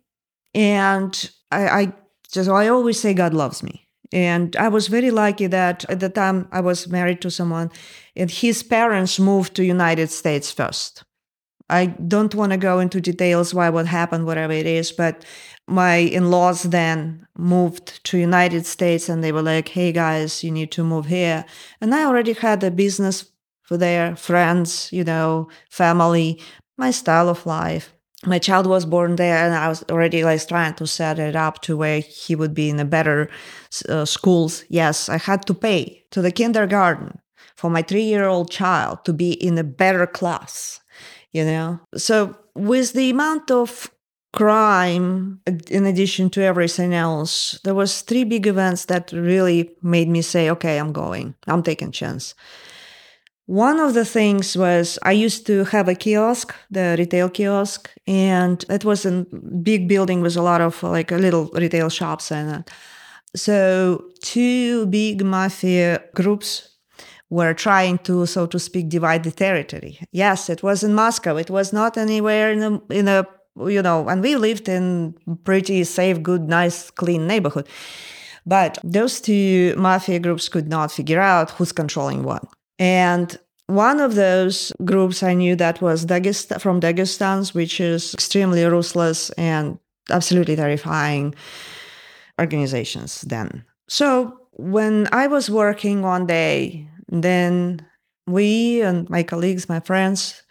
[0.53, 1.93] and I, I
[2.31, 3.87] just I always say God loves me.
[4.13, 7.71] And I was very lucky that at the time I was married to someone
[8.15, 11.03] and his parents moved to United States first.
[11.69, 15.23] I don't want to go into details why what happened, whatever it is, but
[15.67, 20.71] my in-laws then moved to United States and they were like, hey guys, you need
[20.73, 21.45] to move here.
[21.79, 26.41] And I already had a business for their friends, you know, family,
[26.77, 27.93] my style of life
[28.25, 31.61] my child was born there and i was already like trying to set it up
[31.61, 33.29] to where he would be in a better
[33.89, 34.63] uh, schools.
[34.69, 37.19] Yes i had to pay to the kindergarten
[37.55, 40.79] for my three year old child to be in a better class
[41.31, 41.79] you know?
[41.95, 43.89] So with the amount of
[44.33, 50.21] crime in addition to everything else there was three big events that really made me
[50.21, 51.35] say okay i'm going.
[51.47, 52.33] I'm taking chance
[53.51, 58.63] one of the things was I used to have a kiosk, the retail kiosk, and
[58.69, 59.25] it was a
[59.61, 62.69] big building with a lot of like a little retail shops in it.
[62.69, 62.73] Uh,
[63.35, 66.77] so two big mafia groups
[67.29, 69.99] were trying to, so to speak, divide the territory.
[70.13, 71.35] Yes, it was in Moscow.
[71.35, 73.27] It was not anywhere in a, in a
[73.67, 77.67] you know, and we lived in pretty safe, good, nice, clean neighborhood.
[78.45, 82.45] But those two mafia groups could not figure out who's controlling what.
[82.81, 88.65] And one of those groups I knew that was Dagestan, from Dagestan, which is extremely
[88.65, 89.77] ruthless and
[90.09, 91.35] absolutely terrifying
[92.39, 93.63] organizations then.
[93.87, 97.85] So when I was working one day, then
[98.25, 100.41] we and my colleagues, my friends,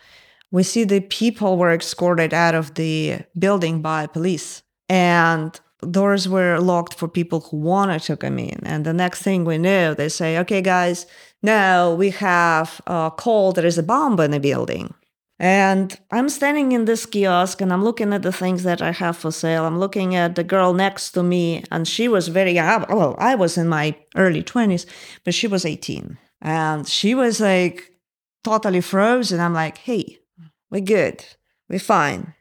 [0.53, 4.63] we see the people were escorted out of the building by police.
[4.89, 8.61] And doors were locked for people who wanted to come in.
[8.65, 11.07] And the next thing we knew, they say, okay, guys,
[11.43, 14.95] now we have a call there is a bomb in the building.
[15.39, 19.17] And I'm standing in this kiosk and I'm looking at the things that I have
[19.17, 19.65] for sale.
[19.65, 22.55] I'm looking at the girl next to me, and she was very.
[22.55, 24.85] Well, I was in my early 20s,
[25.25, 26.19] but she was 18.
[26.43, 27.91] And she was like
[28.45, 29.41] totally frozen.
[29.41, 30.19] I'm like, hey,
[30.71, 31.25] we're good.
[31.71, 32.35] We're fine.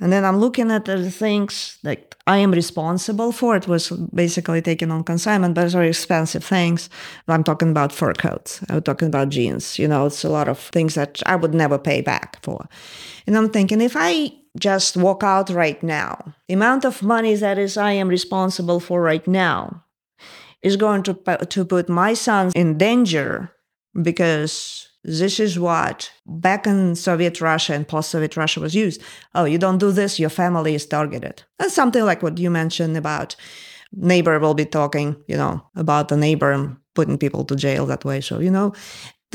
[0.00, 3.56] And then I'm looking at the things that I am responsible for.
[3.56, 6.90] It was basically taken on consignment, but it's very expensive things.
[7.28, 8.60] I'm talking about fur coats.
[8.68, 9.78] I'm talking about jeans.
[9.78, 12.68] You know, it's a lot of things that I would never pay back for.
[13.26, 17.58] And I'm thinking if I just walk out right now, the amount of money that
[17.58, 19.84] is I am responsible for right now
[20.62, 23.50] is going to, to put my sons in danger
[24.02, 29.00] because this is what back in Soviet Russia and post Soviet Russia was used.
[29.36, 31.44] Oh, you don't do this, your family is targeted.
[31.60, 33.36] And something like what you mentioned about
[33.92, 38.04] neighbor will be talking, you know, about the neighbor and putting people to jail that
[38.04, 38.20] way.
[38.20, 38.74] So, you know,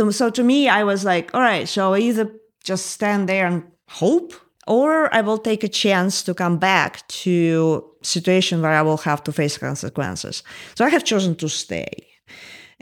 [0.10, 2.30] so to me, I was like, all right, so I either
[2.64, 4.34] just stand there and hope
[4.68, 9.24] or I will take a chance to come back to situation where I will have
[9.24, 10.44] to face consequences.
[10.76, 12.11] So I have chosen to stay.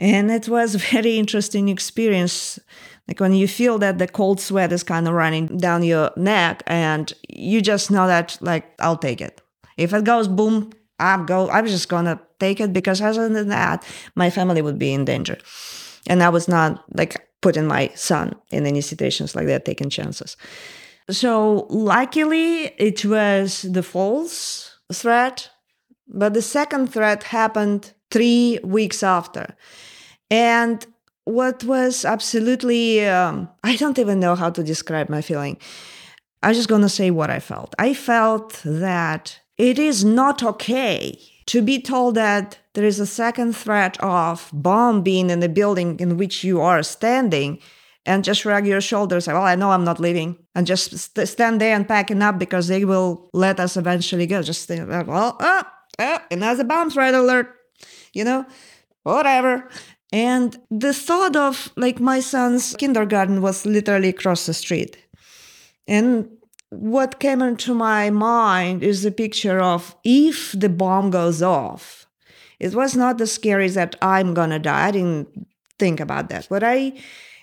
[0.00, 2.58] And it was a very interesting experience.
[3.06, 6.62] Like when you feel that the cold sweat is kind of running down your neck
[6.66, 9.42] and you just know that like I'll take it.
[9.76, 13.84] If it goes boom, I'm go I'm just gonna take it because other than that,
[14.14, 15.38] my family would be in danger.
[16.06, 20.36] And I was not like putting my son in any situations like that, taking chances.
[21.10, 25.50] So luckily it was the false threat,
[26.06, 29.56] but the second threat happened three weeks after.
[30.30, 30.84] And
[31.24, 35.58] what was absolutely, um, I don't even know how to describe my feeling.
[36.42, 37.74] I'm just going to say what I felt.
[37.78, 43.54] I felt that it is not okay to be told that there is a second
[43.56, 47.58] threat of bomb being in the building in which you are standing
[48.06, 49.26] and just shrug your shoulders.
[49.26, 50.38] Well, I know I'm not leaving.
[50.54, 54.42] and just st- stand there and packing up because they will let us eventually go.
[54.42, 55.62] Just think, well, oh,
[55.98, 57.54] oh, another bomb threat alert,
[58.12, 58.46] you know,
[59.02, 59.68] whatever.
[60.12, 64.96] And the thought of like my son's kindergarten was literally across the street.
[65.86, 66.28] And
[66.70, 72.06] what came into my mind is the picture of if the bomb goes off.
[72.58, 74.88] It was not the scary that I'm gonna die.
[74.88, 75.46] I didn't
[75.78, 76.46] think about that.
[76.46, 76.92] What I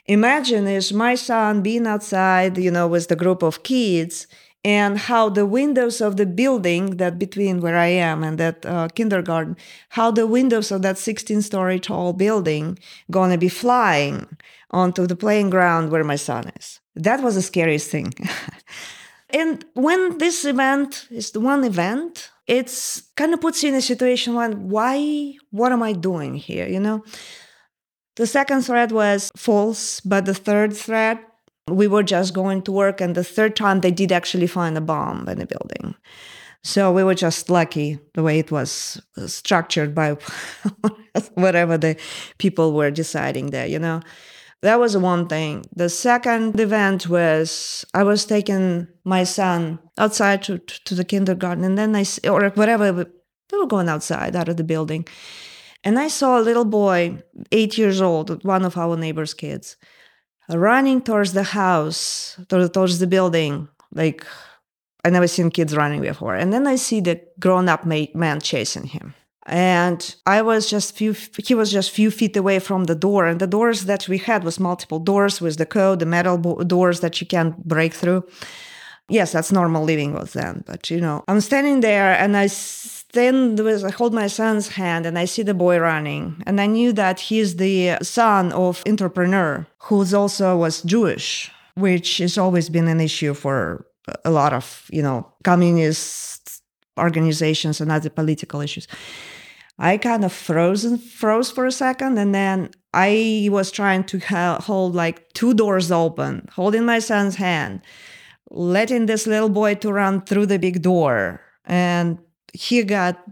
[0.06, 4.28] imagine is my son being outside, you know, with the group of kids
[4.64, 8.88] and how the windows of the building that between where I am and that uh,
[8.90, 9.56] kindergarten,
[9.90, 12.78] how the windows of that 16 story tall building
[13.12, 14.38] gonna be flying
[14.72, 16.80] onto the playing ground where my son is.
[16.96, 18.14] That was the scariest thing.
[19.30, 23.82] and when this event is the one event, it's kind of puts you in a
[23.82, 27.04] situation when why what am I doing here, you know?
[28.16, 31.20] The second thread was false, but the third thread
[31.68, 34.82] we were just going to work and the third time they did actually find a
[34.82, 35.96] bomb in the building.
[36.64, 40.18] So we were just lucky the way it was uh, structured by
[41.36, 41.98] whatever the
[42.38, 44.02] people were deciding there you know?
[44.64, 45.66] That was one thing.
[45.76, 51.78] The second event was i was taking my son outside to, to the kindergarten and
[51.78, 55.06] then i or whatever we were going outside out of the building.
[55.84, 59.76] And i saw a little boy eight years old one of our neighbor's kids
[60.50, 63.68] running towards the house, towards the building.
[63.94, 64.26] Like
[65.04, 66.36] I never seen kids running before.
[66.36, 69.14] And then I see the grown-up man chasing him.
[69.50, 73.26] And I was just few he was just few feet away from the door.
[73.26, 77.00] And the doors that we had was multiple doors with the code, the metal doors
[77.00, 78.26] that you can't break through.
[79.10, 80.64] Yes, that's normal living was then.
[80.66, 82.48] But you know, I'm standing there and I
[83.14, 86.44] then was, I hold my son's hand and I see the boy running.
[86.46, 92.38] And I knew that he's the son of entrepreneur who's also was Jewish, which has
[92.38, 93.86] always been an issue for
[94.26, 96.62] a lot of, you know, communist
[97.00, 98.88] organizations and other political issues.
[99.80, 104.20] I kind of frozen froze for a second and then I was trying to
[104.60, 107.82] hold like two doors open, holding my son's hand,
[108.50, 112.18] letting this little boy to run through the big door and
[112.54, 113.24] he got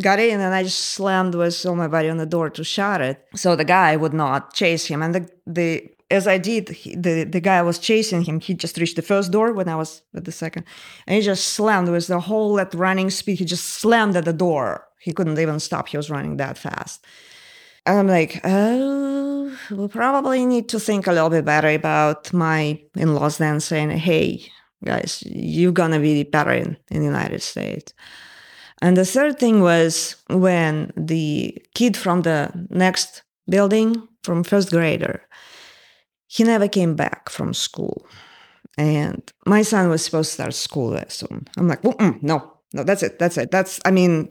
[0.00, 3.00] got in and I just slammed with all my body on the door to shut
[3.00, 5.02] it so the guy would not chase him.
[5.02, 8.40] And the, the as I did, he, the, the guy was chasing him.
[8.40, 10.64] He just reached the first door when I was at the second.
[11.06, 13.38] And he just slammed with the whole at running speed.
[13.38, 14.86] He just slammed at the door.
[14.98, 15.88] He couldn't even stop.
[15.88, 17.04] He was running that fast.
[17.86, 22.80] And I'm like, oh, we probably need to think a little bit better about my
[22.96, 24.44] in laws then saying, hey,
[24.84, 27.94] guys, you're going to be better in, in the United States.
[28.82, 35.22] And the third thing was when the kid from the next building, from first grader,
[36.26, 38.06] he never came back from school.
[38.78, 41.46] And my son was supposed to start school soon.
[41.58, 41.84] I'm like,
[42.22, 43.18] no, no, that's it.
[43.18, 43.50] That's it.
[43.50, 44.28] That's, I mean,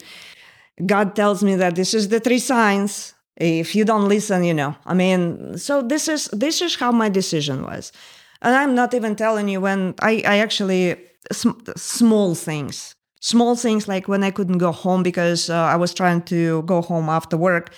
[0.85, 3.13] God tells me that this is the three signs.
[3.35, 4.75] If you don't listen, you know.
[4.85, 7.93] I mean, so this is this is how my decision was,
[8.41, 10.97] and I'm not even telling you when I I actually
[11.31, 15.93] sm- small things small things like when I couldn't go home because uh, I was
[15.93, 17.73] trying to go home after work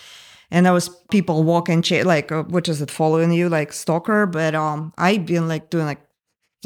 [0.51, 4.25] and there was people walking like uh, which is it following you like stalker?
[4.25, 6.01] But um I've been like doing like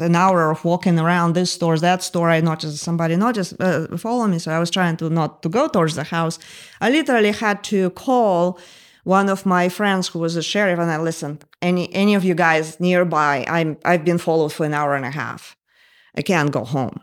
[0.00, 3.96] an hour of walking around this store that store I noticed somebody not just uh,
[3.96, 4.38] follow me.
[4.38, 6.38] So I was trying to not to go towards the house.
[6.80, 8.58] I literally had to call
[9.04, 11.44] one of my friends who was a sheriff and I listened.
[11.62, 15.12] Any any of you guys nearby I'm I've been followed for an hour and a
[15.12, 15.56] half.
[16.16, 17.00] I can't go home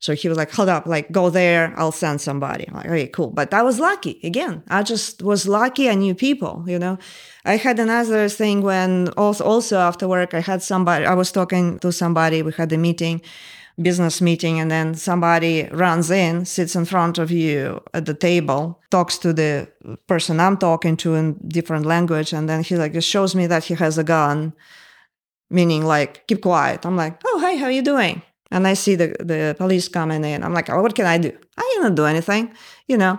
[0.00, 2.66] so he was like, hold up, like go there, I'll send somebody.
[2.66, 3.28] I'm like, okay, cool.
[3.28, 4.18] But I was lucky.
[4.24, 6.98] Again, I just was lucky I knew people, you know.
[7.44, 11.78] I had another thing when also also after work I had somebody I was talking
[11.80, 13.20] to somebody, we had a meeting,
[13.80, 18.80] business meeting, and then somebody runs in, sits in front of you at the table,
[18.90, 19.68] talks to the
[20.06, 23.64] person I'm talking to in different language, and then he like just shows me that
[23.64, 24.54] he has a gun,
[25.50, 26.86] meaning like keep quiet.
[26.86, 28.22] I'm like, oh hey, how you doing?
[28.50, 30.42] And I see the, the police coming in.
[30.42, 31.32] I'm like, oh, what can I do?
[31.56, 32.52] I cannot do anything,
[32.86, 33.18] you know.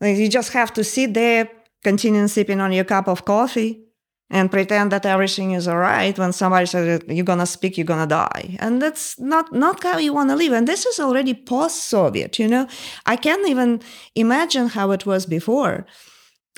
[0.00, 1.48] Like you just have to sit there,
[1.84, 3.84] continue sipping on your cup of coffee,
[4.30, 6.18] and pretend that everything is all right.
[6.18, 10.14] When somebody says you're gonna speak, you're gonna die, and that's not not how you
[10.14, 10.52] want to live.
[10.52, 12.66] And this is already post-Soviet, you know.
[13.04, 13.80] I can't even
[14.14, 15.86] imagine how it was before.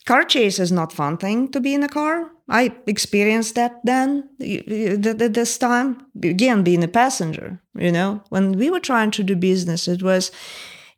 [0.07, 4.29] Car chase is not fun thing to be in a car I experienced that then,
[4.39, 7.61] this time, again, being a passenger.
[7.75, 10.31] You know, when we were trying to do business, it was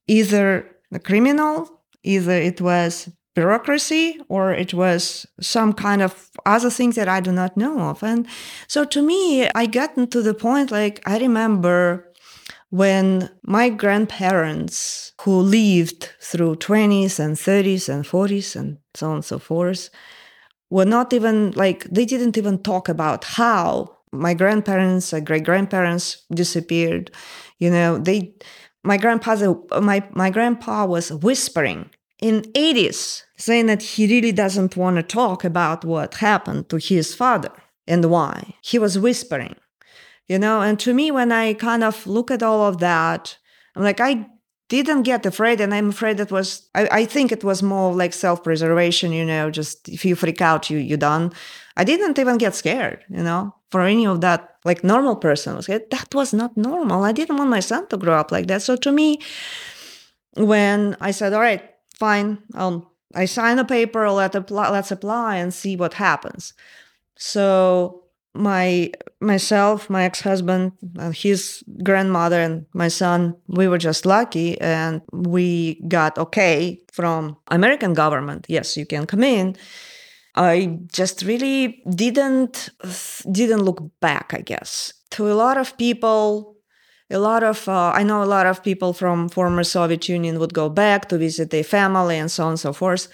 [0.09, 6.97] either a criminal, either it was bureaucracy or it was some kind of other things
[6.97, 8.03] that I do not know of.
[8.03, 8.27] And
[8.67, 12.13] so to me, I gotten to the point like I remember
[12.71, 19.25] when my grandparents who lived through 20s and 30s and 40s and so on and
[19.25, 19.91] so forth
[20.71, 26.25] were not even like they didn't even talk about how my grandparents and great grandparents
[26.33, 27.11] disappeared.
[27.59, 28.35] You know they
[28.83, 31.91] my grandfather my my grandpa was whispering
[32.21, 37.15] in 80s saying that he really doesn't want to talk about what happened to his
[37.15, 37.53] father
[37.87, 38.55] and why.
[38.63, 39.55] He was whispering
[40.29, 40.61] you know?
[40.61, 43.37] And to me when i kind of look at all of that
[43.75, 44.27] i'm like i
[44.69, 48.13] didn't get afraid and i'm afraid it was i, I think it was more like
[48.13, 51.33] self-preservation you know just if you freak out you you done.
[51.79, 55.67] I didn't even get scared you know for any of that like normal person was
[55.67, 57.05] that was not normal.
[57.05, 58.63] I didn't want my son to grow up like that.
[58.63, 59.21] So to me
[60.35, 61.63] when i said all right
[61.95, 66.55] fine um i sign a paper let apply, let's apply and see what happens.
[67.17, 68.06] So
[68.37, 75.01] my myself my ex-husband uh, his grandmother and my son we were just lucky and
[75.13, 78.47] we got okay from american government.
[78.49, 79.57] Yes you can come in.
[80.35, 82.69] I just really didn't
[83.33, 86.57] didn't look back i guess to a lot of people
[87.11, 90.53] a lot of uh, i know a lot of people from former soviet union would
[90.53, 93.09] go back to visit their family and so on and so forth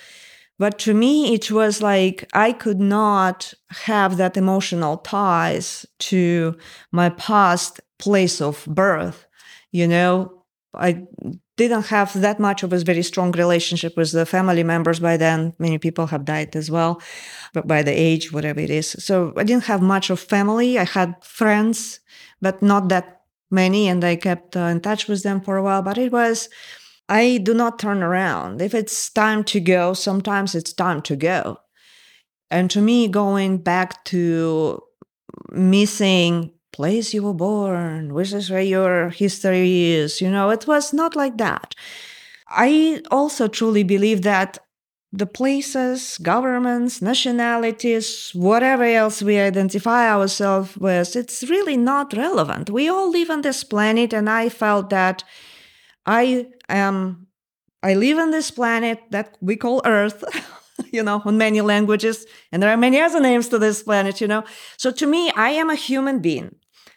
[0.63, 3.53] but to me, it was like I could not
[3.89, 6.57] have that emotional ties to
[6.93, 9.27] my past place of birth.
[9.73, 11.03] You know, I
[11.57, 15.53] didn't have that much of a very strong relationship with the family members by then.
[15.59, 17.03] Many people have died as well,
[17.53, 18.87] but by the age, whatever it is.
[19.01, 20.79] So I didn't have much of family.
[20.79, 21.99] I had friends,
[22.41, 23.89] but not that many.
[23.89, 25.83] And I kept uh, in touch with them for a while.
[25.83, 26.49] But it was,
[27.13, 28.63] I do not turn around.
[28.63, 31.59] If it's time to go, sometimes it's time to go.
[32.51, 34.81] And to me, going back to
[35.51, 40.95] missing place you were born, which is where your history is, you know, it was
[40.95, 41.75] not like that.
[42.49, 44.57] I also truly believe that
[45.13, 52.71] the places, governments, nationalities, whatever else we identify ourselves with, it's really not relevant.
[52.71, 55.25] We all live on this planet, and I felt that
[56.07, 57.27] I am
[57.83, 60.23] I live on this planet that we call Earth,
[60.93, 64.29] you know, in many languages, and there are many other names to this planet, you
[64.29, 64.45] know.
[64.77, 66.55] So to me, I am a human being.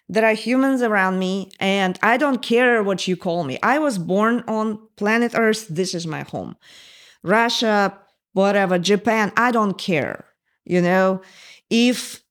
[0.08, 3.58] There are humans around me, and I don't care what you call me.
[3.64, 5.68] I was born on planet Earth.
[5.68, 6.56] This is my home.
[7.24, 7.97] Russia,
[8.34, 10.26] whatever, Japan, I don't care.
[10.64, 11.22] You know,
[11.72, 12.22] if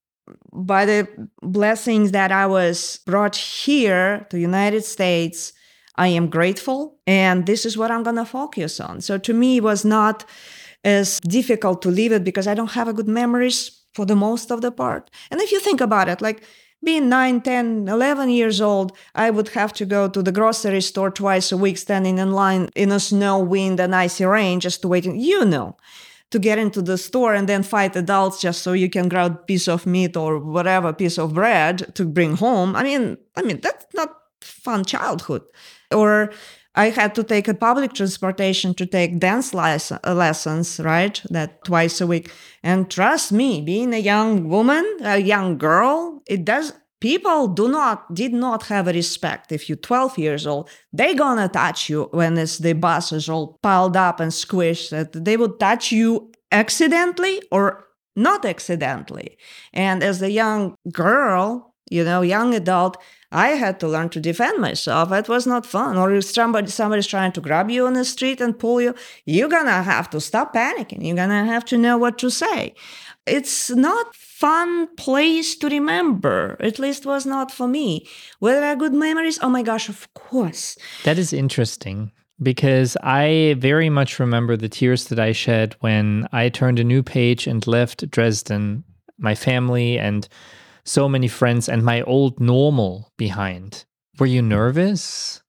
[0.53, 5.53] by the blessings that I was brought here to United States,
[5.97, 9.01] I am grateful, and this is what I'm going to focus on.
[9.01, 10.25] So to me, it was not
[10.83, 14.51] as difficult to leave it because I don't have a good memories for the most
[14.51, 15.11] of the part.
[15.31, 16.43] And if you think about it, like
[16.83, 21.11] being 9, 10, 11 years old, I would have to go to the grocery store
[21.11, 24.89] twice a week, standing in line in a snow, wind, and icy rain just to
[24.89, 25.07] wait.
[25.07, 25.77] You know,
[26.31, 29.45] to get into the store and then fight adults just so you can grab a
[29.45, 32.77] piece of meat or whatever piece of bread to bring home.
[32.77, 34.11] I mean, I mean that's not
[34.43, 35.43] fun childhood
[35.95, 36.33] or
[36.75, 41.23] I had to take a public transportation to take dance uh, lessons, right?
[41.31, 42.33] That twice a week.
[42.63, 48.15] And trust me, being a young woman, a young girl, it does people do not
[48.15, 52.39] did not have a respect if you're 12 years old they gonna touch you when
[52.39, 57.85] it's the bus is all piled up and squished they would touch you accidentally or
[58.17, 59.37] not accidentally
[59.75, 62.97] and as a young girl you know young adult
[63.35, 65.11] I had to learn to defend myself.
[65.11, 65.97] It was not fun.
[65.97, 68.95] Or if somebody somebody's trying to grab you on the street and pull you,
[69.27, 71.05] you're gonna have to stop panicking.
[71.05, 72.75] You're gonna have to know what to say.
[73.27, 76.57] It's not fun place to remember.
[76.61, 78.07] At least was not for me.
[78.41, 79.39] Were there good memories?
[79.43, 80.77] Oh my gosh, of course.
[81.03, 86.51] That is interesting because I very much remember the tears that I shed when I
[86.51, 88.85] turned a new page and left Dresden,
[89.19, 90.29] my family and
[90.85, 93.85] so many friends and my old normal behind.
[94.19, 95.43] Were you nervous?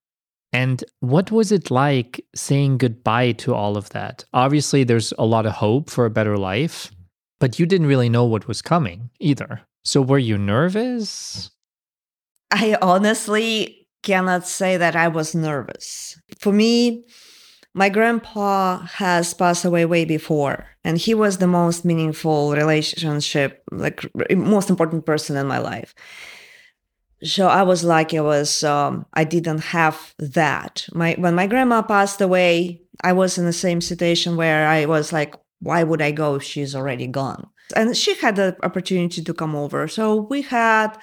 [0.54, 4.24] And what was it like saying goodbye to all of that?
[4.34, 6.92] Obviously, there's a lot of hope for a better life,
[7.40, 9.62] but you didn't really know what was coming either.
[9.84, 11.52] So, were you nervous?
[12.52, 16.18] I honestly cannot say that I was nervous.
[16.40, 17.04] For me,
[17.76, 24.10] my grandpa has passed away way before, and he was the most meaningful relationship, like
[24.32, 25.94] most important person in my life.
[27.22, 30.88] So I was like, it was, um, I didn't have that.
[30.94, 35.12] My when my grandma passed away, I was in the same situation where I was
[35.12, 37.50] like, why would I go if she's already gone?
[37.76, 39.90] And she had the opportunity to come over.
[39.90, 40.98] So we had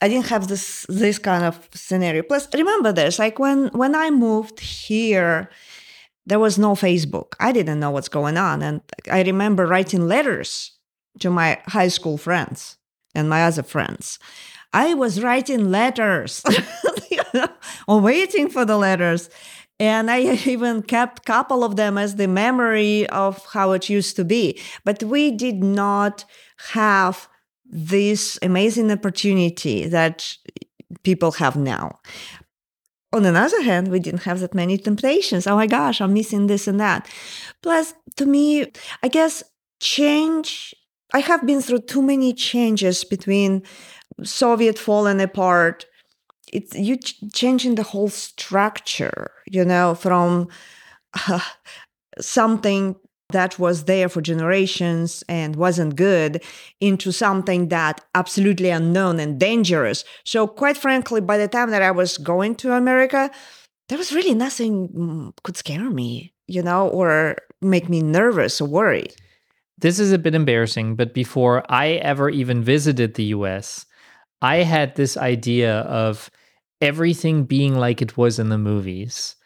[0.00, 2.22] I didn't have this this kind of scenario.
[2.22, 5.50] Plus, remember this, like when when I moved here,
[6.26, 7.34] there was no Facebook.
[7.38, 8.62] I didn't know what's going on.
[8.62, 10.72] And I remember writing letters
[11.20, 12.76] to my high school friends
[13.14, 14.18] and my other friends.
[14.72, 16.42] I was writing letters
[17.88, 19.30] or waiting for the letters.
[19.78, 24.16] And I even kept a couple of them as the memory of how it used
[24.16, 24.60] to be.
[24.84, 26.24] But we did not
[26.70, 27.28] have
[27.64, 30.36] this amazing opportunity that
[31.02, 31.98] people have now.
[33.16, 35.46] On the other hand, we didn't have that many temptations.
[35.46, 37.08] Oh my gosh, I'm missing this and that.
[37.62, 38.70] Plus, to me,
[39.02, 39.42] I guess
[39.80, 40.74] change,
[41.14, 43.62] I have been through too many changes between
[44.22, 45.86] Soviet falling apart.
[46.52, 50.48] It's you ch- changing the whole structure, you know, from
[51.26, 51.40] uh,
[52.20, 52.96] something
[53.30, 56.42] that was there for generations and wasn't good
[56.80, 60.04] into something that absolutely unknown and dangerous.
[60.24, 63.30] So quite frankly, by the time that I was going to America,
[63.88, 68.68] there was really nothing mm, could scare me, you know, or make me nervous or
[68.68, 69.14] worried.
[69.78, 73.86] This is a bit embarrassing, but before I ever even visited the US,
[74.40, 76.30] I had this idea of
[76.80, 79.36] everything being like it was in the movies.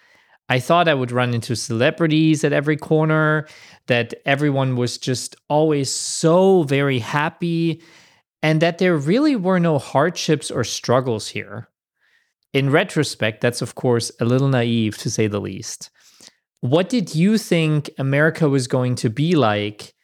[0.51, 3.47] I thought I would run into celebrities at every corner,
[3.87, 7.81] that everyone was just always so very happy,
[8.43, 11.69] and that there really were no hardships or struggles here.
[12.53, 15.89] In retrospect, that's of course a little naive to say the least.
[16.61, 19.95] What did you think America was going to be like?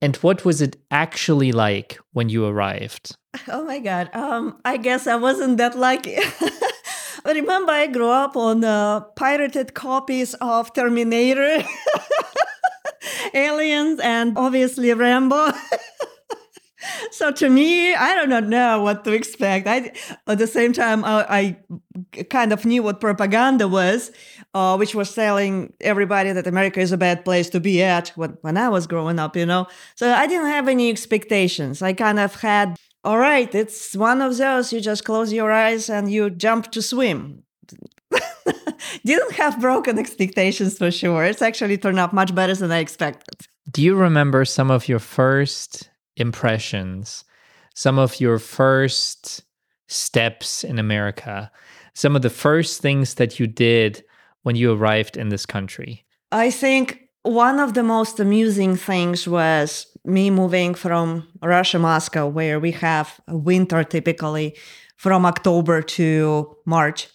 [0.00, 3.16] And what was it actually like when you arrived?
[3.48, 4.08] Oh my God.
[4.14, 6.16] Um, I guess I wasn't that lucky.
[7.32, 11.64] remember I grew up on uh, pirated copies of Terminator,
[13.34, 15.52] Aliens, and obviously Rambo.
[17.10, 19.66] so to me, I do not know what to expect.
[19.66, 19.92] I,
[20.26, 21.56] at the same time, I,
[22.16, 24.10] I kind of knew what propaganda was,
[24.52, 28.36] uh, which was telling everybody that America is a bad place to be at when,
[28.42, 29.66] when I was growing up, you know.
[29.94, 31.82] So I didn't have any expectations.
[31.82, 35.90] I kind of had all right, it's one of those you just close your eyes
[35.90, 37.42] and you jump to swim.
[39.04, 41.24] Didn't have broken expectations for sure.
[41.24, 43.46] It's actually turned out much better than I expected.
[43.70, 47.24] Do you remember some of your first impressions,
[47.74, 49.42] some of your first
[49.88, 51.50] steps in America,
[51.92, 54.02] some of the first things that you did
[54.42, 56.04] when you arrived in this country?
[56.32, 62.60] I think one of the most amusing things was me moving from Russia, Moscow, where
[62.60, 64.56] we have winter typically
[64.96, 67.08] from October to March.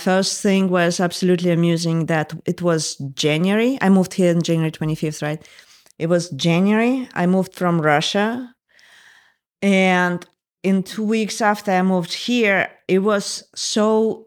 [0.00, 3.78] First thing was absolutely amusing that it was January.
[3.80, 5.42] I moved here in January 25th, right?
[5.98, 7.08] It was January.
[7.14, 8.54] I moved from Russia.
[9.62, 10.26] And
[10.62, 14.25] in two weeks after I moved here, it was so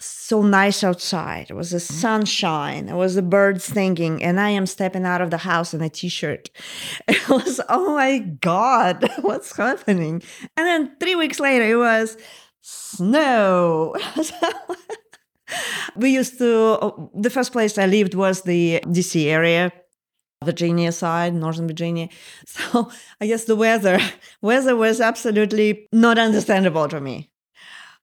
[0.00, 1.50] so nice outside.
[1.50, 1.94] It was the mm-hmm.
[1.94, 2.88] sunshine.
[2.88, 5.88] It was the birds singing, and I am stepping out of the house in a
[5.88, 6.50] t-shirt.
[7.08, 10.22] It was oh my god, what's happening?
[10.56, 12.16] And then three weeks later, it was
[12.60, 13.96] snow.
[15.96, 17.10] we used to.
[17.14, 19.72] The first place I lived was the DC area.
[20.44, 22.08] Virginia side, Northern Virginia.
[22.46, 22.90] So
[23.20, 23.98] I guess the weather,
[24.40, 27.30] weather was absolutely not understandable to me.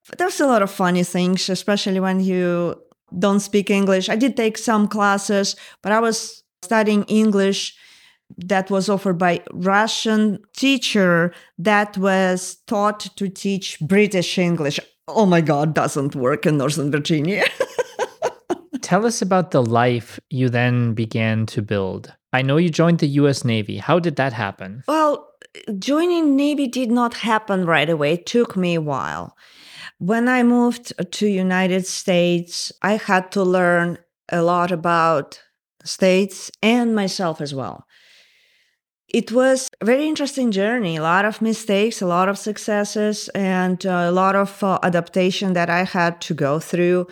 [0.10, 2.82] But there's a lot of funny things, especially when you
[3.18, 4.10] don't speak English.
[4.10, 7.76] I did take some classes, but I was studying English
[8.38, 14.80] that was offered by Russian teacher that was taught to teach British English.
[15.08, 17.46] Oh my God, doesn't work in Northern Virginia.
[18.82, 22.14] Tell us about the life you then began to build.
[22.34, 23.78] I know you joined the US Navy.
[23.78, 24.84] How did that happen?
[24.88, 25.30] Well,
[25.80, 28.14] joining Navy did not happen right away.
[28.14, 29.36] It took me a while.
[29.98, 33.98] When I moved to United States, I had to learn
[34.30, 35.42] a lot about
[35.86, 37.86] states and myself as well.
[39.08, 43.86] It was a very interesting journey, a lot of mistakes, a lot of successes, and
[43.86, 47.08] a lot of uh, adaptation that I had to go through.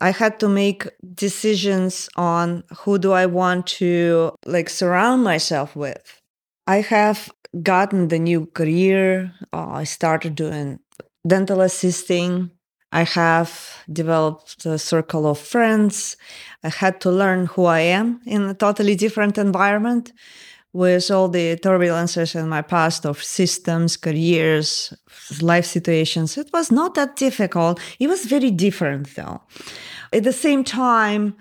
[0.00, 6.20] I had to make decisions on who do I want to like surround myself with.
[6.66, 7.30] I have
[7.62, 9.32] gotten the new career.
[9.52, 10.78] Uh, I started doing
[11.26, 12.50] dental assisting.
[12.92, 16.16] I have developed a circle of friends.
[16.64, 20.12] I had to learn who I am in a totally different environment.
[20.72, 24.94] with all the turbulences in my past of systems, careers,
[25.40, 26.38] life situations.
[26.38, 27.80] It was not that difficult.
[27.98, 29.42] It was very different though.
[30.12, 31.36] At the same time,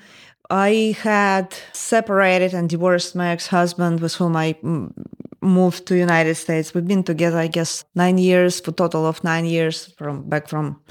[0.50, 4.92] I had separated and divorced my ex-husband with whom I mm,
[5.42, 6.74] moved to United States.
[6.74, 10.82] We've been together, I guess, nine years, for total of nine years from back from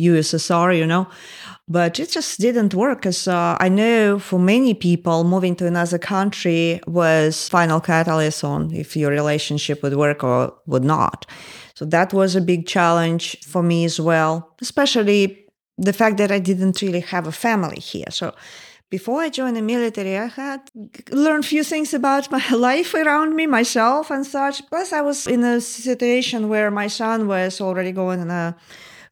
[0.00, 1.06] USSR, you know.
[1.68, 5.98] But it just didn't work because uh, I know for many people, moving to another
[5.98, 11.26] country was final catalyst on if your relationship would work or would not.
[11.74, 15.46] So that was a big challenge for me as well, especially
[15.78, 18.10] the fact that I didn't really have a family here.
[18.10, 18.34] So
[18.92, 20.60] before I joined the military, I had
[21.10, 24.56] learned few things about my life around me, myself, and such.
[24.68, 28.54] Plus, I was in a situation where my son was already going in a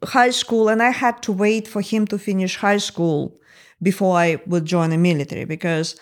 [0.05, 3.41] high school, and I had to wait for him to finish high school
[3.83, 5.97] before I would join the military because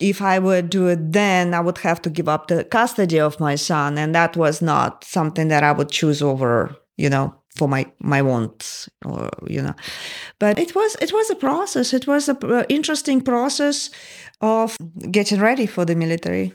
[0.00, 3.38] if I would do it then, I would have to give up the custody of
[3.38, 7.68] my son, and that was not something that I would choose over, you know, for
[7.68, 9.74] my my wants, or you know.
[10.38, 11.92] But it was it was a process.
[11.92, 13.90] It was a uh, interesting process
[14.40, 14.76] of
[15.10, 16.52] getting ready for the military.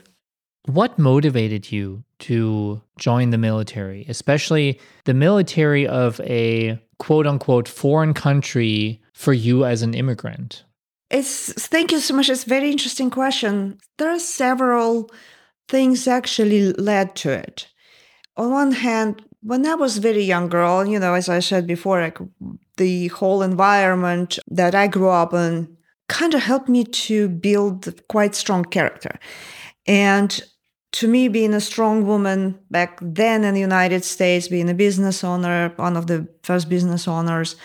[0.66, 8.12] What motivated you to join the military, especially the military of a quote unquote foreign
[8.12, 10.64] country for you as an immigrant?
[11.10, 12.28] It's thank you so much.
[12.28, 13.78] It's a very interesting question.
[13.96, 15.10] There are several
[15.68, 17.68] things actually led to it.
[18.36, 21.66] On one hand, when I was a very young girl, you know, as I said
[21.66, 22.18] before, like
[22.76, 25.76] the whole environment that I grew up in
[26.08, 29.18] kind of helped me to build quite strong character.
[29.86, 30.40] And
[30.92, 35.22] to me, being a strong woman back then in the United States, being a business
[35.22, 37.56] owner, one of the first business owners,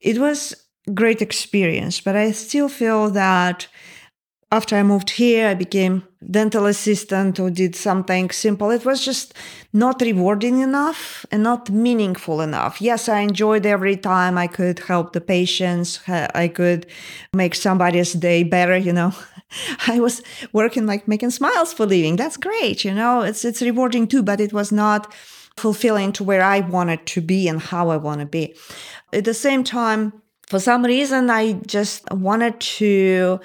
[0.00, 0.54] it was
[0.94, 2.00] great experience.
[2.00, 3.68] But I still feel that
[4.52, 8.70] after I moved here, I became dental assistant or did something simple.
[8.70, 9.32] It was just
[9.72, 12.78] not rewarding enough and not meaningful enough.
[12.78, 16.00] Yes, I enjoyed every time I could help the patients.
[16.06, 16.86] I could
[17.32, 19.14] make somebody's day better, you know.
[19.88, 20.20] I was
[20.52, 22.16] working like making smiles for living.
[22.16, 23.22] That's great, you know.
[23.22, 25.14] It's it's rewarding too, but it was not
[25.56, 28.54] fulfilling to where I wanted to be and how I want to be.
[29.14, 30.12] At the same time,
[30.46, 33.40] for some reason I just wanted to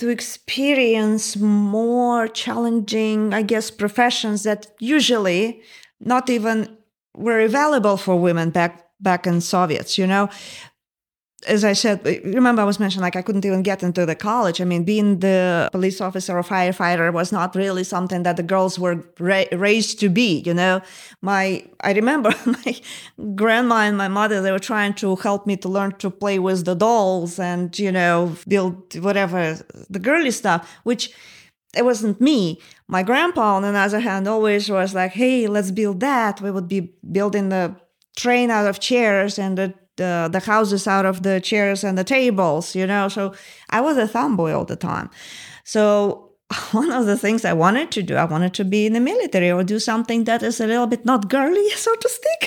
[0.00, 5.60] to experience more challenging, I guess, professions that usually
[6.00, 6.78] not even
[7.14, 10.28] were available for women back back in Soviets, you know
[11.48, 14.60] as I said, remember I was mentioning like I couldn't even get into the college.
[14.60, 18.78] I mean, being the police officer or firefighter was not really something that the girls
[18.78, 20.42] were ra- raised to be.
[20.44, 20.82] You know,
[21.22, 22.80] my I remember my
[23.34, 26.64] grandma and my mother they were trying to help me to learn to play with
[26.66, 31.10] the dolls and you know build whatever the girly stuff, which
[31.74, 32.60] it wasn't me.
[32.88, 36.68] My grandpa, on the other hand, always was like, "Hey, let's build that." We would
[36.68, 37.76] be building the
[38.16, 42.04] train out of chairs and the the the houses out of the chairs and the
[42.04, 43.08] tables, you know.
[43.08, 43.22] So
[43.76, 45.08] I was a tomboy all the time.
[45.64, 46.30] So
[46.72, 49.50] one of the things I wanted to do, I wanted to be in the military
[49.50, 52.42] or do something that is a little bit not girly, so to speak.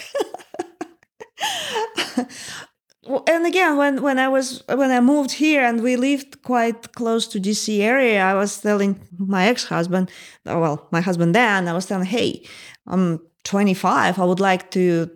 [3.27, 7.27] and again, when, when I was when I moved here and we lived quite close
[7.27, 10.11] to DC area, I was telling my ex-husband,
[10.45, 12.43] oh, well, my husband Dan, I was telling, hey,
[12.87, 14.19] I'm 25.
[14.19, 15.09] I would like to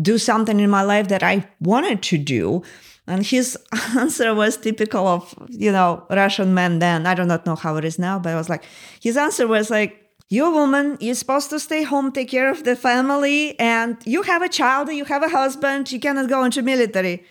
[0.00, 2.62] do something in my life that I wanted to do.
[3.06, 3.58] And his
[3.96, 7.06] answer was typical of, you know, Russian men then.
[7.06, 8.64] I do not know how it is now, but I was like,
[9.00, 12.64] his answer was like, you're a woman, you're supposed to stay home, take care of
[12.64, 16.62] the family, and you have a child, you have a husband, you cannot go into
[16.62, 17.24] military.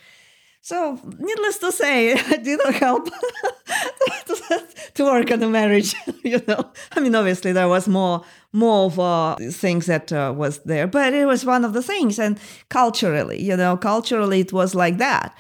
[0.64, 3.10] So, needless to say, it didn't help
[4.94, 5.96] to work on the marriage.
[6.24, 10.60] you know, I mean, obviously there was more more of uh, things that uh, was
[10.60, 12.20] there, but it was one of the things.
[12.20, 12.38] And
[12.70, 15.36] culturally, you know, culturally it was like that.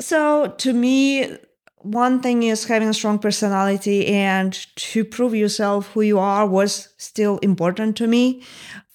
[0.00, 1.36] So to me,
[1.78, 6.88] one thing is having a strong personality and to prove yourself who you are was
[6.98, 8.42] still important to me.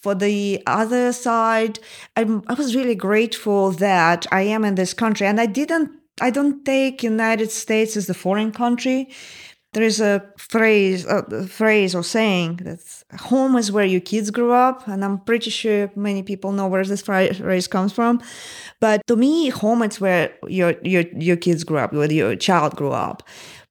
[0.01, 1.79] For the other side,
[2.15, 5.91] I'm, I was really grateful that I am in this country and I didn't,
[6.21, 9.09] I don't take United States as the foreign country
[9.73, 12.79] there is a phrase, a phrase or saying that
[13.19, 16.83] home is where your kids grew up, and I'm pretty sure many people know where
[16.83, 18.19] this phrase comes from.
[18.79, 22.75] But to me, home is where your your your kids grew up, where your child
[22.75, 23.21] grew up.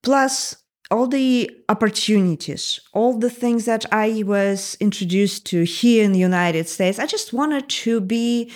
[0.05, 0.57] Plus,
[0.91, 6.69] all the opportunities, all the things that I was introduced to here in the United
[6.69, 6.99] States.
[6.99, 8.51] I just wanted to be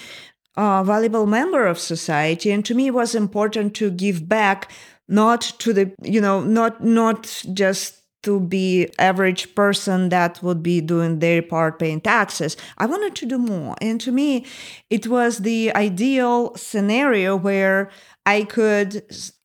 [0.56, 4.70] a valuable member of society, and to me, it was important to give back
[5.08, 10.80] not to the you know not not just to be average person that would be
[10.80, 14.46] doing their part paying taxes i wanted to do more and to me
[14.90, 17.90] it was the ideal scenario where
[18.24, 19.02] i could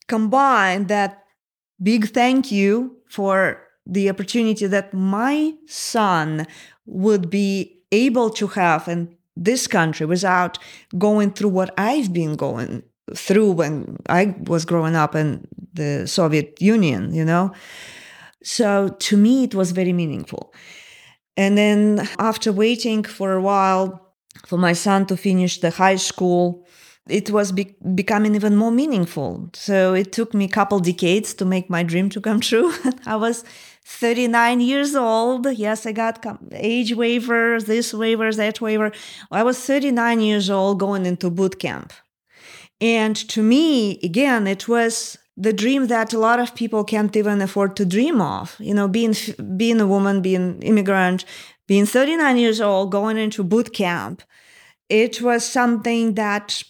[0.08, 1.27] combine that
[1.82, 6.46] big thank you for the opportunity that my son
[6.86, 10.58] would be able to have in this country without
[10.98, 12.84] going through what I've been going
[13.16, 17.54] through when I was growing up in the Soviet Union, you know?
[18.44, 20.54] So to me, it was very meaningful.
[21.38, 24.14] And then after waiting for a while
[24.46, 26.66] for my son to finish the high school,
[27.10, 29.50] it was be- becoming even more meaningful.
[29.54, 32.74] So it took me a couple decades to make my dream to come true.
[33.06, 33.44] I was
[33.86, 35.48] 39 years old.
[35.52, 38.92] Yes, I got age waivers, this waiver, that waiver.
[39.32, 41.94] I was 39 years old going into boot camp.
[42.82, 47.42] And to me, again, it was the dream that a lot of people can't even
[47.42, 48.56] afford to dream of.
[48.60, 49.16] You know, being
[49.56, 51.26] being a woman, being immigrant,
[51.68, 54.22] being 39 years old, going into boot camp.
[54.90, 56.64] It was something that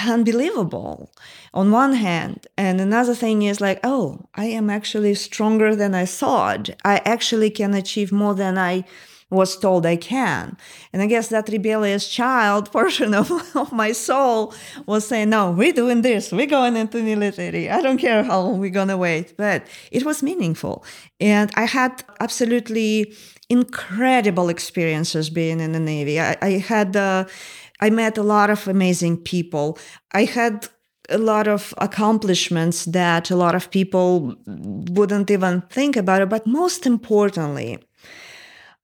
[0.00, 1.12] unbelievable
[1.52, 6.06] on one hand and another thing is like oh i am actually stronger than i
[6.06, 6.70] thought.
[6.84, 8.84] I actually can achieve more than i
[9.28, 10.56] was told i can.
[10.94, 14.54] And i guess that rebellious child portion of, of my soul
[14.86, 17.68] was saying no we're doing this we're going into military.
[17.68, 20.84] I don't care how long we're going to wait but it was meaningful.
[21.20, 23.14] And i had absolutely
[23.52, 26.18] incredible experiences being in the navy.
[26.18, 27.26] I, I had uh,
[27.82, 29.76] I met a lot of amazing people.
[30.12, 30.68] I had
[31.08, 36.28] a lot of accomplishments that a lot of people wouldn't even think about it.
[36.28, 37.78] But most importantly,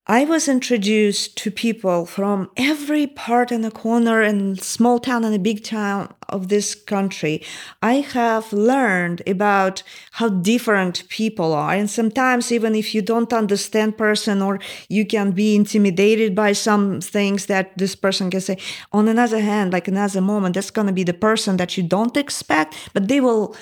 [0.09, 5.35] I was introduced to people from every part and the corner and small town and
[5.35, 7.43] a big town of this country.
[7.83, 9.83] I have learned about
[10.13, 11.73] how different people are.
[11.73, 17.01] And sometimes even if you don't understand person or you can be intimidated by some
[17.01, 18.57] things that this person can say,
[18.91, 22.17] on another hand, like another moment, that's going to be the person that you don't
[22.17, 23.55] expect, but they will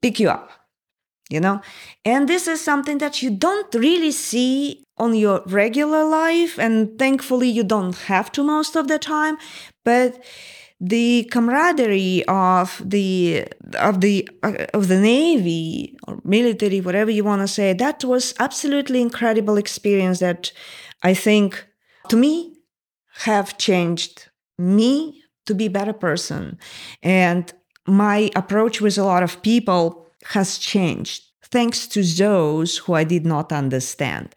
[0.00, 0.61] pick you up
[1.32, 1.60] you know?
[2.04, 7.48] And this is something that you don't really see on your regular life and thankfully
[7.48, 9.38] you don't have to most of the time
[9.84, 10.22] but
[10.78, 13.46] the camaraderie of the
[13.78, 18.34] of the uh, of the navy or military whatever you want to say that was
[18.38, 20.52] absolutely incredible experience that
[21.02, 21.66] i think
[22.08, 22.52] to me
[23.14, 24.28] have changed
[24.58, 26.58] me to be a better person.
[27.02, 27.52] And
[27.86, 33.26] my approach with a lot of people has changed thanks to those who I did
[33.26, 34.34] not understand.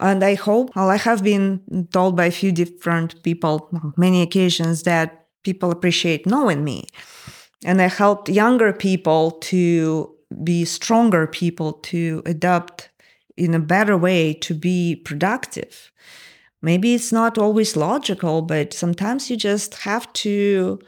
[0.00, 4.82] And I hope, well, I have been told by a few different people, many occasions,
[4.82, 6.88] that people appreciate knowing me.
[7.64, 12.90] And I helped younger people to be stronger people, to adapt
[13.36, 15.92] in a better way, to be productive.
[16.60, 20.80] Maybe it's not always logical, but sometimes you just have to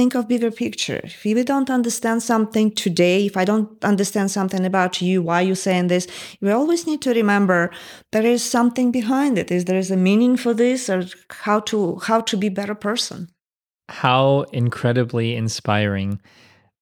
[0.00, 1.00] think of bigger picture.
[1.04, 5.54] If you don't understand something today, if I don't understand something about you, why you
[5.54, 6.06] saying this,
[6.40, 7.70] we always need to remember
[8.10, 9.50] there is something behind it.
[9.50, 11.04] Is there is a meaning for this or
[11.44, 13.28] how to how to be better person.
[13.90, 16.18] How incredibly inspiring.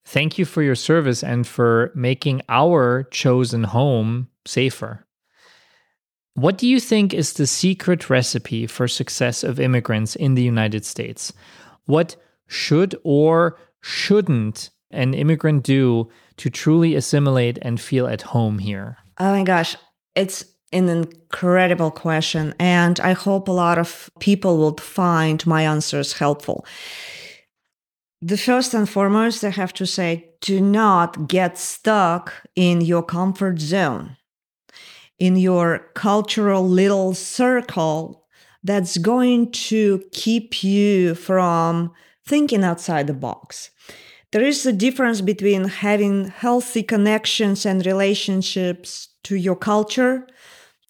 [0.07, 4.93] Thank you for your service and for making our chosen home safer.
[6.35, 10.85] What do you think is the secret recipe for success of immigrants in the United
[10.85, 11.33] States?
[11.87, 12.15] What
[12.49, 18.97] should or shouldn't an immigrant do to truly assimilate and feel at home here?
[19.19, 19.77] Oh my gosh,
[20.15, 22.55] it's an incredible question.
[22.59, 26.67] And I hope a lot of people will find my answers helpful.
[28.21, 33.61] The first and foremost, I have to say do not get stuck in your comfort
[33.61, 34.17] zone,
[35.19, 38.25] in your cultural little circle
[38.65, 41.93] that's going to keep you from
[42.29, 43.71] thinking outside the box.
[44.31, 50.27] There is a difference between having healthy connections and relationships to your culture,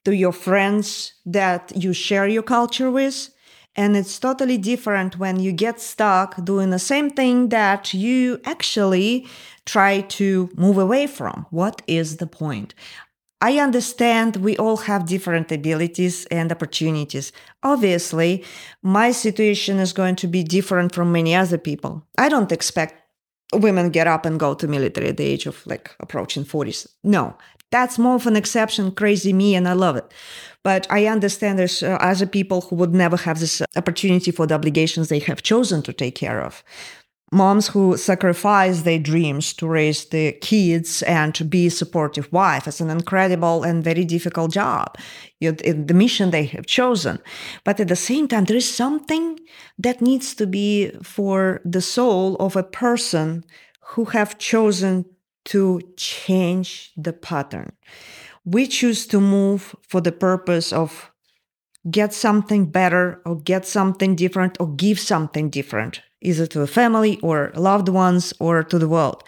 [0.04, 3.30] to your friends that you share your culture with.
[3.76, 9.28] And it's totally different when you get stuck doing the same thing that you actually
[9.66, 11.46] try to move away from.
[11.50, 12.74] What is the point?
[13.40, 17.32] I understand we all have different abilities and opportunities.
[17.62, 18.44] Obviously,
[18.82, 22.02] my situation is going to be different from many other people.
[22.18, 23.02] I don't expect
[23.52, 26.86] women get up and go to military at the age of like approaching 40s.
[27.04, 27.36] No,
[27.70, 30.12] that's more of an exception, crazy me, and I love it.
[30.64, 34.54] But I understand there's uh, other people who would never have this opportunity for the
[34.54, 36.64] obligations they have chosen to take care of.
[37.30, 42.66] Moms who sacrifice their dreams to raise the kids and to be a supportive wife.
[42.66, 44.96] It's an incredible and very difficult job,
[45.40, 47.18] the mission they have chosen.
[47.64, 49.38] But at the same time, there is something
[49.78, 53.44] that needs to be for the soul of a person
[53.80, 55.04] who have chosen
[55.46, 57.72] to change the pattern.
[58.44, 61.10] We choose to move for the purpose of
[61.90, 67.18] get something better or get something different or give something different either to a family
[67.20, 69.22] or loved ones or to the world.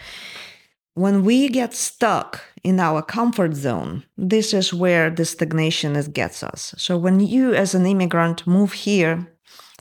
[0.95, 6.74] When we get stuck in our comfort zone, this is where the stagnation gets us.
[6.76, 9.26] So when you as an immigrant move here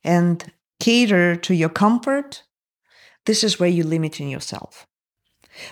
[0.03, 2.43] and cater to your comfort,
[3.25, 4.87] this is where you're limiting yourself.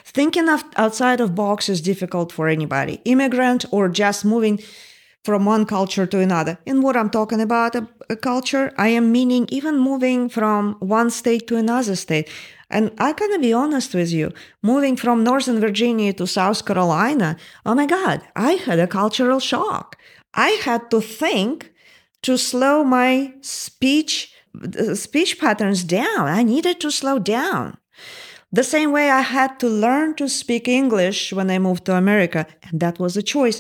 [0.04, 4.60] Thinking of outside of box is difficult for anybody, immigrant or just moving
[5.28, 6.58] from one culture to another.
[6.66, 11.10] And what I'm talking about a, a, culture, I am meaning even moving from one
[11.10, 12.30] state to another state.
[12.70, 14.32] And I gotta be honest with you,
[14.64, 19.98] moving from Northern Virginia to South Carolina, oh my God, I had a cultural shock.
[20.34, 21.74] I had to think
[22.22, 26.24] to slow my speech uh, speech patterns down.
[26.40, 27.78] I needed to slow down.
[28.52, 32.48] The same way I had to learn to speak English when I moved to America,
[32.64, 33.60] and that was a choice.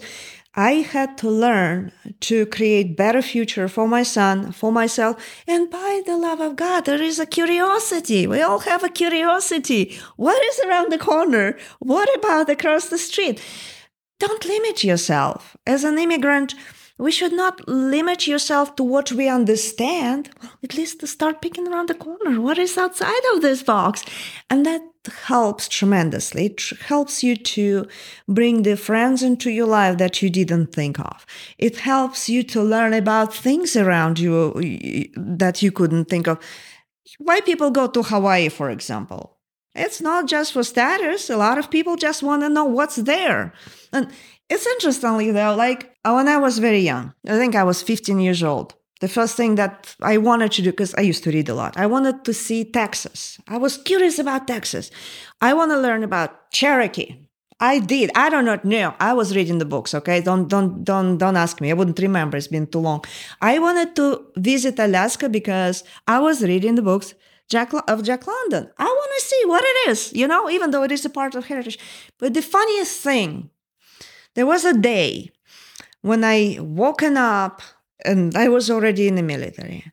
[0.60, 1.91] I had to learn
[2.22, 6.86] to create better future for my son, for myself, and by the love of God,
[6.86, 8.26] there is a curiosity.
[8.26, 9.99] We all have a curiosity.
[10.16, 11.60] What is around the corner?
[11.78, 13.39] What about across the street?
[14.20, 15.55] Don't limit yourself.
[15.68, 16.55] As an immigrant,
[16.97, 20.29] we should not limit yourself to what we understand.
[20.41, 22.41] Well, at least start picking around the corner.
[22.41, 24.03] What is outside of this box?
[24.49, 24.81] And that
[25.25, 26.47] helps tremendously.
[26.47, 27.87] It helps you to
[28.27, 31.25] bring the friends into your life that you didn't think of.
[31.57, 34.53] It helps you to learn about things around you
[35.15, 36.39] that you couldn't think of.
[37.19, 39.37] Why people go to Hawaii, for example?
[39.75, 41.29] It's not just for status.
[41.29, 43.53] A lot of people just want to know what's there.
[43.93, 44.11] And
[44.49, 48.19] it's interestingly though, like uh, when I was very young, I think I was 15
[48.19, 48.73] years old.
[48.99, 51.77] The first thing that I wanted to do, because I used to read a lot,
[51.77, 53.39] I wanted to see Texas.
[53.47, 54.89] I was curious about Texas.
[55.39, 57.15] I want to learn about Cherokee.
[57.59, 58.11] I did.
[58.15, 58.93] I do not know.
[58.99, 59.93] I was reading the books.
[59.93, 61.71] Okay, don't don't don't don't ask me.
[61.71, 62.37] I wouldn't remember.
[62.37, 63.03] It's been too long.
[63.41, 67.15] I wanted to visit Alaska because I was reading the books
[67.49, 68.69] Jack of Jack London.
[68.77, 70.13] I want to see what it is.
[70.13, 71.79] You know, even though it is a part of heritage.
[72.19, 73.49] But the funniest thing,
[74.38, 75.31] there was a day
[76.01, 77.63] when I woken up
[78.05, 79.91] and I was already in the military.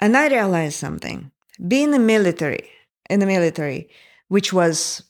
[0.00, 1.30] And I realized something.
[1.68, 2.70] Being a military,
[3.10, 3.90] in the military,
[4.28, 5.02] which was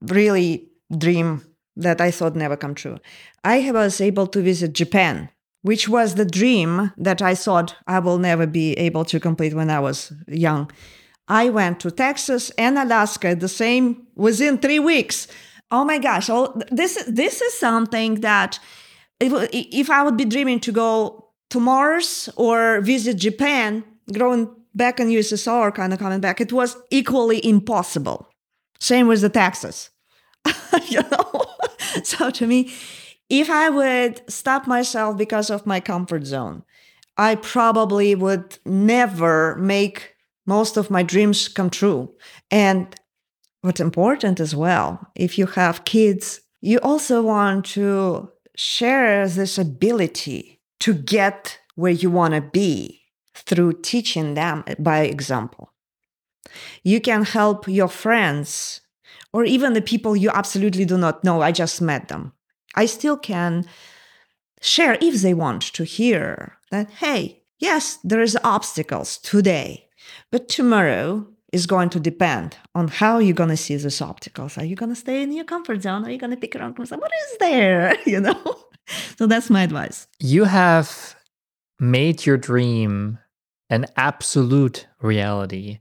[0.00, 1.42] really dream
[1.74, 2.98] that I thought never come true.
[3.42, 5.28] I was able to visit Japan,
[5.62, 9.70] which was the dream that I thought I will never be able to complete when
[9.70, 10.70] I was young.
[11.26, 15.26] I went to Texas and Alaska the same within three weeks.
[15.70, 16.30] Oh my gosh!
[16.30, 18.58] Oh, this this is something that
[19.20, 25.00] if, if I would be dreaming to go to Mars or visit Japan, growing back
[25.00, 28.28] in USSR, kind of coming back, it was equally impossible.
[28.80, 29.90] Same with the taxes.
[30.88, 31.44] you know?
[32.02, 32.72] so to me,
[33.28, 36.64] if I would stop myself because of my comfort zone,
[37.16, 40.14] I probably would never make
[40.46, 42.12] most of my dreams come true.
[42.50, 42.94] And
[43.64, 50.60] what's important as well, if you have kids, you also want to share this ability
[50.80, 53.00] to get where you want to be
[53.34, 55.72] through teaching them by example.
[56.82, 58.82] You can help your friends
[59.32, 61.40] or even the people you absolutely do not know.
[61.40, 62.34] I just met them.
[62.74, 63.64] I still can
[64.60, 69.88] share if they want to hear that, hey, yes, there is obstacles today,
[70.30, 74.58] but tomorrow is going to depend on how you're going to see these obstacles.
[74.58, 76.04] Are you going to stay in your comfort zone?
[76.04, 76.76] Are you going to pick around?
[76.76, 77.96] What is there?
[78.06, 78.58] You know?
[79.16, 80.08] so that's my advice.
[80.18, 81.14] You have
[81.78, 83.18] made your dream
[83.70, 85.78] an absolute reality.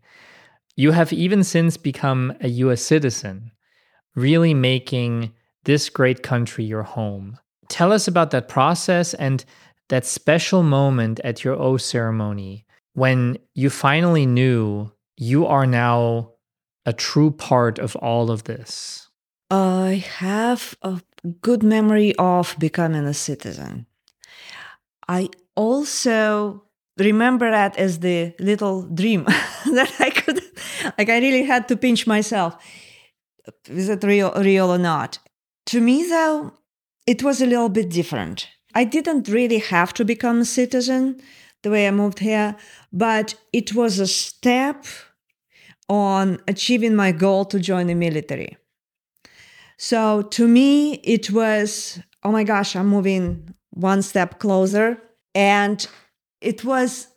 [0.75, 3.51] You have even since become a US citizen,
[4.15, 7.39] really making this great country your home.
[7.67, 9.43] Tell us about that process and
[9.89, 14.91] that special moment at your O ceremony when you finally knew
[15.23, 16.31] you are now
[16.85, 19.09] a true part of all of this.
[19.49, 21.01] I have a
[21.41, 23.85] good memory of becoming a citizen.
[25.07, 26.63] I also
[26.97, 29.23] remember that as the little dream
[29.77, 30.41] that I could,
[30.97, 32.57] like, I really had to pinch myself.
[33.67, 35.19] Is it real, real or not?
[35.67, 36.53] To me, though,
[37.07, 38.49] it was a little bit different.
[38.75, 41.21] I didn't really have to become a citizen
[41.61, 42.55] the way I moved here,
[42.91, 44.85] but it was a step
[45.89, 48.57] on achieving my goal to join the military.
[49.77, 55.01] So to me, it was, oh my gosh, I'm moving one step closer.
[55.35, 55.85] And
[56.41, 57.07] it was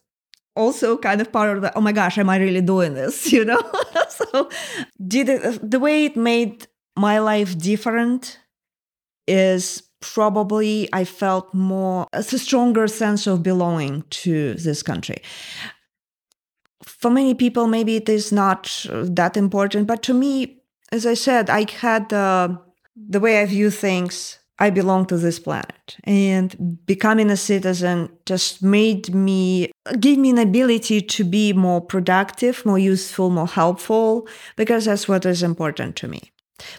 [0.54, 3.32] also kind of part of the, oh my gosh, am I really doing this?
[3.36, 3.62] You know?
[4.08, 4.50] so
[5.06, 8.40] did it, the way it made my life different
[9.26, 15.18] is probably I felt more, a stronger sense of belonging to this country.
[16.98, 21.50] For many people, maybe it is not that important, but to me, as I said,
[21.50, 22.56] I had uh,
[22.96, 24.38] the way I view things.
[24.58, 29.70] I belong to this planet, and becoming a citizen just made me
[30.00, 34.26] give me an ability to be more productive, more useful, more helpful,
[34.56, 36.32] because that's what is important to me.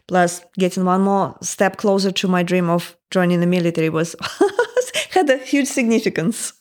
[0.07, 4.15] Plus, getting one more step closer to my dream of joining the military was
[5.11, 6.53] had a huge significance.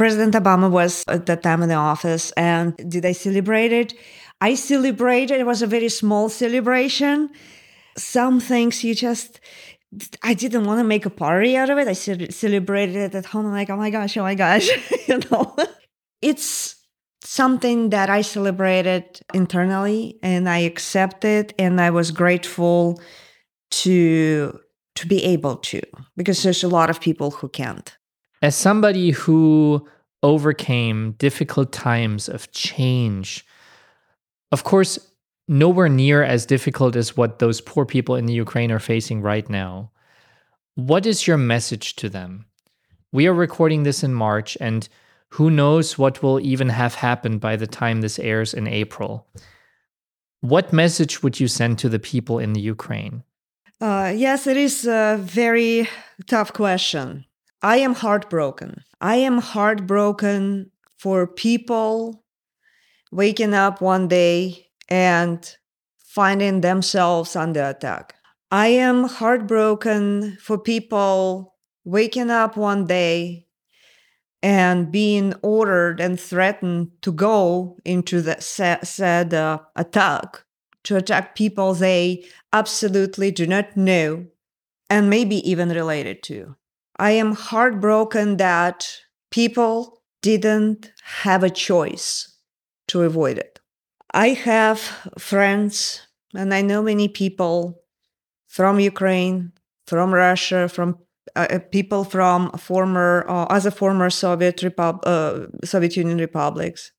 [0.00, 3.92] President Obama was at that time in the office, and did I celebrate it?
[4.40, 5.38] I celebrated.
[5.38, 7.28] It was a very small celebration.
[7.98, 9.40] Some things you just,
[10.22, 11.86] I didn't want to make a party out of it.
[11.86, 13.44] I celebrated it at home.
[13.44, 14.70] I'm like, oh my gosh, oh my gosh,
[15.06, 15.54] you know.
[16.22, 16.76] It's
[17.22, 23.02] something that I celebrated internally and I accepted and I was grateful
[23.82, 24.58] to
[24.96, 25.82] to be able to
[26.16, 27.98] because there's a lot of people who can't.
[28.42, 29.86] As somebody who
[30.22, 33.46] overcame difficult times of change,
[34.52, 34.98] of course,
[35.48, 39.48] nowhere near as difficult as what those poor people in the Ukraine are facing right
[39.50, 39.90] now.
[40.76, 42.46] What is your message to them?
[43.12, 44.88] We are recording this in March and
[45.30, 49.26] who knows what will even have happened by the time this airs in April?
[50.40, 53.22] What message would you send to the people in the Ukraine?
[53.80, 55.88] Uh, yes, it is a very
[56.26, 57.24] tough question.
[57.62, 58.84] I am heartbroken.
[59.00, 62.24] I am heartbroken for people
[63.12, 65.56] waking up one day and
[65.98, 68.14] finding themselves under attack.
[68.50, 71.54] I am heartbroken for people
[71.84, 73.46] waking up one day
[74.42, 80.44] and being ordered and threatened to go into the said uh, attack
[80.84, 84.26] to attack people they absolutely do not know
[84.88, 86.56] and maybe even related to.
[87.00, 88.86] I am heartbroken that
[89.30, 90.92] people didn't
[91.22, 92.36] have a choice
[92.88, 93.58] to avoid it.
[94.12, 94.80] I have
[95.18, 97.80] friends and I know many people
[98.48, 99.52] from Ukraine,
[99.86, 100.98] from Russia, from
[101.34, 106.92] uh, uh, people from former uh, other former Soviet Repub- uh, Soviet Union republics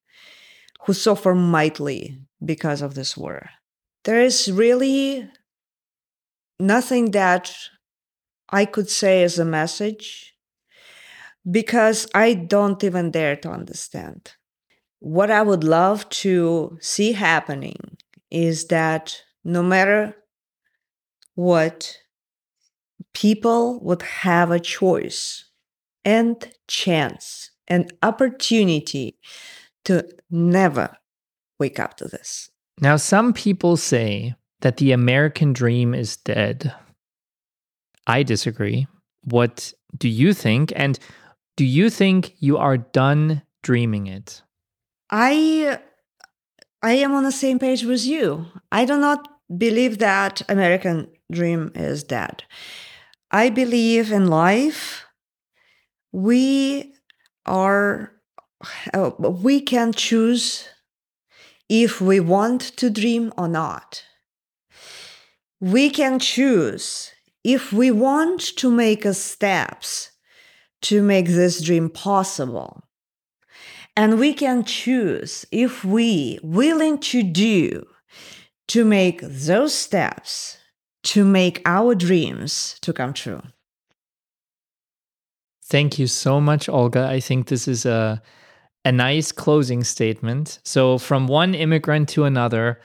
[0.86, 3.49] who suffer mightily because of this war.
[4.06, 5.30] There is really
[6.60, 7.54] nothing that
[8.52, 10.36] I could say as a message
[11.49, 14.34] because I don't even dare to understand.
[14.99, 17.97] What I would love to see happening
[18.30, 20.16] is that no matter
[21.36, 21.97] what
[23.14, 25.45] people would have a choice
[26.06, 29.18] and chance and opportunity
[29.86, 30.95] to never
[31.60, 32.49] wake up to this.
[32.80, 36.74] Now, some people say that the American dream is dead.
[38.08, 38.88] I disagree.
[39.24, 40.74] What do you think?
[40.76, 40.97] And
[41.58, 44.41] do you think you are done dreaming it?
[45.10, 45.80] I
[46.82, 48.47] I am on the same page with you.
[48.72, 52.43] I do not believe that American dream is dead.
[53.30, 55.06] I believe in life.
[56.12, 56.93] We
[57.45, 58.12] are,
[58.93, 60.68] uh, we can choose
[61.70, 64.04] if we want to dream or not.
[65.60, 67.11] We can choose
[67.44, 70.12] if we want to make a steps
[70.84, 72.84] to make this dream possible.
[73.95, 77.86] And we can choose if we willing to do
[78.70, 80.57] to make those steps
[81.03, 83.41] to make our dreams to come true.
[85.65, 87.07] Thank you so much, Olga.
[87.07, 88.22] I think this is a
[88.84, 90.60] a nice closing statement.
[90.64, 92.82] So from one immigrant to another,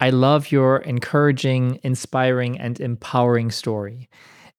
[0.00, 4.08] I love your encouraging, inspiring, and empowering story.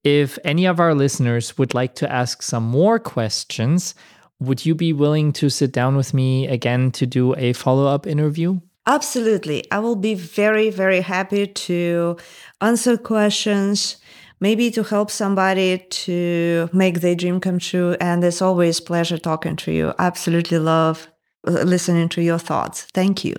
[0.03, 3.95] If any of our listeners would like to ask some more questions,
[4.39, 8.07] would you be willing to sit down with me again to do a follow up
[8.07, 8.59] interview?
[8.85, 9.69] Absolutely.
[9.71, 12.17] I will be very, very happy to
[12.59, 13.97] answer questions,
[14.39, 17.95] maybe to help somebody to make their dream come true.
[17.99, 19.93] And it's always pleasure talking to you.
[19.99, 21.07] Absolutely love
[21.47, 22.83] uh, listening to your thoughts.
[22.93, 23.35] Thank you.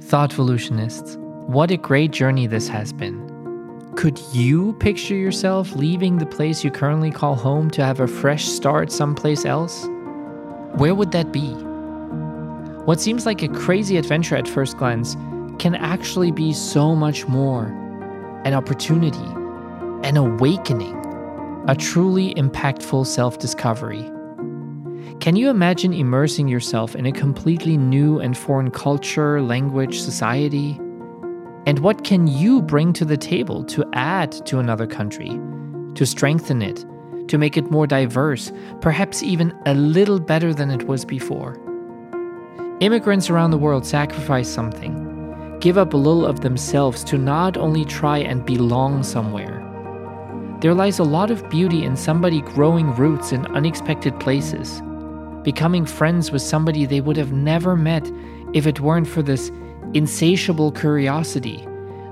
[0.00, 3.32] Thoughtvolutionists, what a great journey this has been.
[3.96, 8.46] Could you picture yourself leaving the place you currently call home to have a fresh
[8.46, 9.86] start someplace else?
[10.76, 11.52] Where would that be?
[12.84, 15.14] What seems like a crazy adventure at first glance
[15.58, 17.66] can actually be so much more
[18.44, 19.18] an opportunity,
[20.08, 20.96] an awakening,
[21.68, 24.10] a truly impactful self discovery.
[25.20, 30.80] Can you imagine immersing yourself in a completely new and foreign culture, language, society?
[31.64, 35.38] And what can you bring to the table to add to another country,
[35.94, 36.84] to strengthen it,
[37.28, 41.60] to make it more diverse, perhaps even a little better than it was before?
[42.80, 47.84] Immigrants around the world sacrifice something, give up a little of themselves to not only
[47.84, 49.60] try and belong somewhere.
[50.60, 54.82] There lies a lot of beauty in somebody growing roots in unexpected places,
[55.44, 58.10] becoming friends with somebody they would have never met
[58.52, 59.52] if it weren't for this
[59.94, 61.66] insatiable curiosity,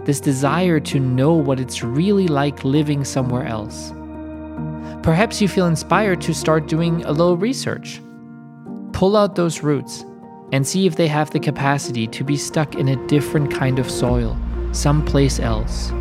[0.04, 3.92] this desire to know what it's really like living somewhere else.
[5.02, 8.00] Perhaps you feel inspired to start doing a little research.
[8.92, 10.04] Pull out those roots
[10.52, 13.90] and see if they have the capacity to be stuck in a different kind of
[13.90, 14.36] soil,
[14.72, 15.92] someplace else.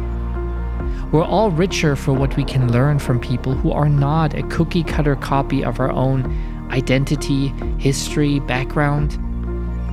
[1.11, 4.83] We're all richer for what we can learn from people who are not a cookie
[4.83, 7.47] cutter copy of our own identity,
[7.79, 9.17] history, background.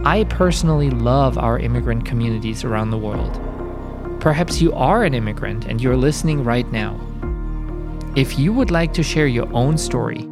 [0.06, 3.40] I personally love our immigrant communities around the world.
[4.20, 6.96] Perhaps you are an immigrant and you're listening right now.
[8.14, 10.28] If you would like to share your own story,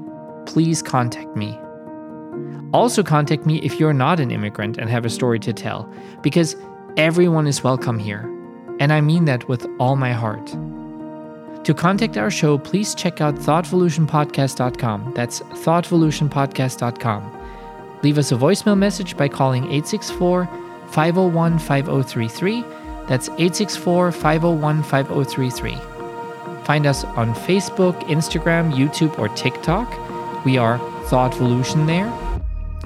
[0.47, 1.59] please contact me.
[2.73, 5.93] Also, contact me if you're not an immigrant and have a story to tell,
[6.23, 6.55] because
[6.97, 8.31] everyone is welcome here.
[8.79, 10.47] And I mean that with all my heart.
[11.65, 15.15] To contact our show, please check out thoughtvolutionpodcast.com.
[15.17, 17.34] That's thoughtvolutionpodcast.com.
[18.05, 20.44] Leave us a voicemail message by calling 864
[20.89, 22.60] 501 5033.
[23.09, 25.74] That's 864 501 5033.
[26.64, 29.89] Find us on Facebook, Instagram, YouTube, or TikTok.
[30.44, 32.12] We are Thoughtvolution there.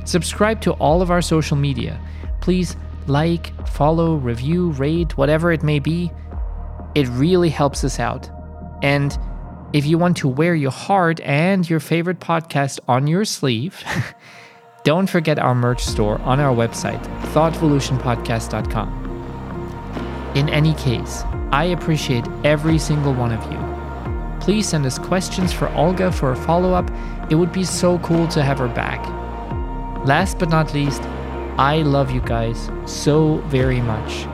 [0.06, 2.00] Subscribe to all of our social media.
[2.40, 2.76] Please
[3.08, 6.12] like, follow, review, rate, whatever it may be.
[6.94, 8.30] It really helps us out.
[8.84, 9.18] And
[9.72, 13.82] if you want to wear your heart and your favorite podcast on your sleeve,
[14.84, 17.02] don't forget our merch store on our website,
[17.32, 20.32] thoughtvolutionpodcast.com.
[20.34, 21.22] In any case,
[21.52, 23.58] I appreciate every single one of you.
[24.40, 26.90] Please send us questions for Olga for a follow up.
[27.30, 29.04] It would be so cool to have her back.
[30.06, 31.02] Last but not least,
[31.58, 34.26] I love you guys so very much.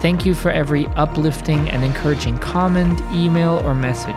[0.00, 4.14] Thank you for every uplifting and encouraging comment, email, or message.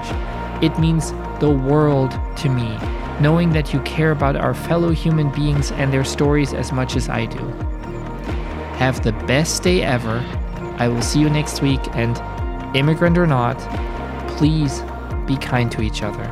[0.63, 1.11] It means
[1.43, 2.77] the world to me,
[3.19, 7.09] knowing that you care about our fellow human beings and their stories as much as
[7.09, 7.45] I do.
[8.77, 10.23] Have the best day ever.
[10.77, 12.15] I will see you next week, and
[12.73, 13.59] immigrant or not,
[14.37, 14.83] please
[15.27, 16.23] be kind to each other.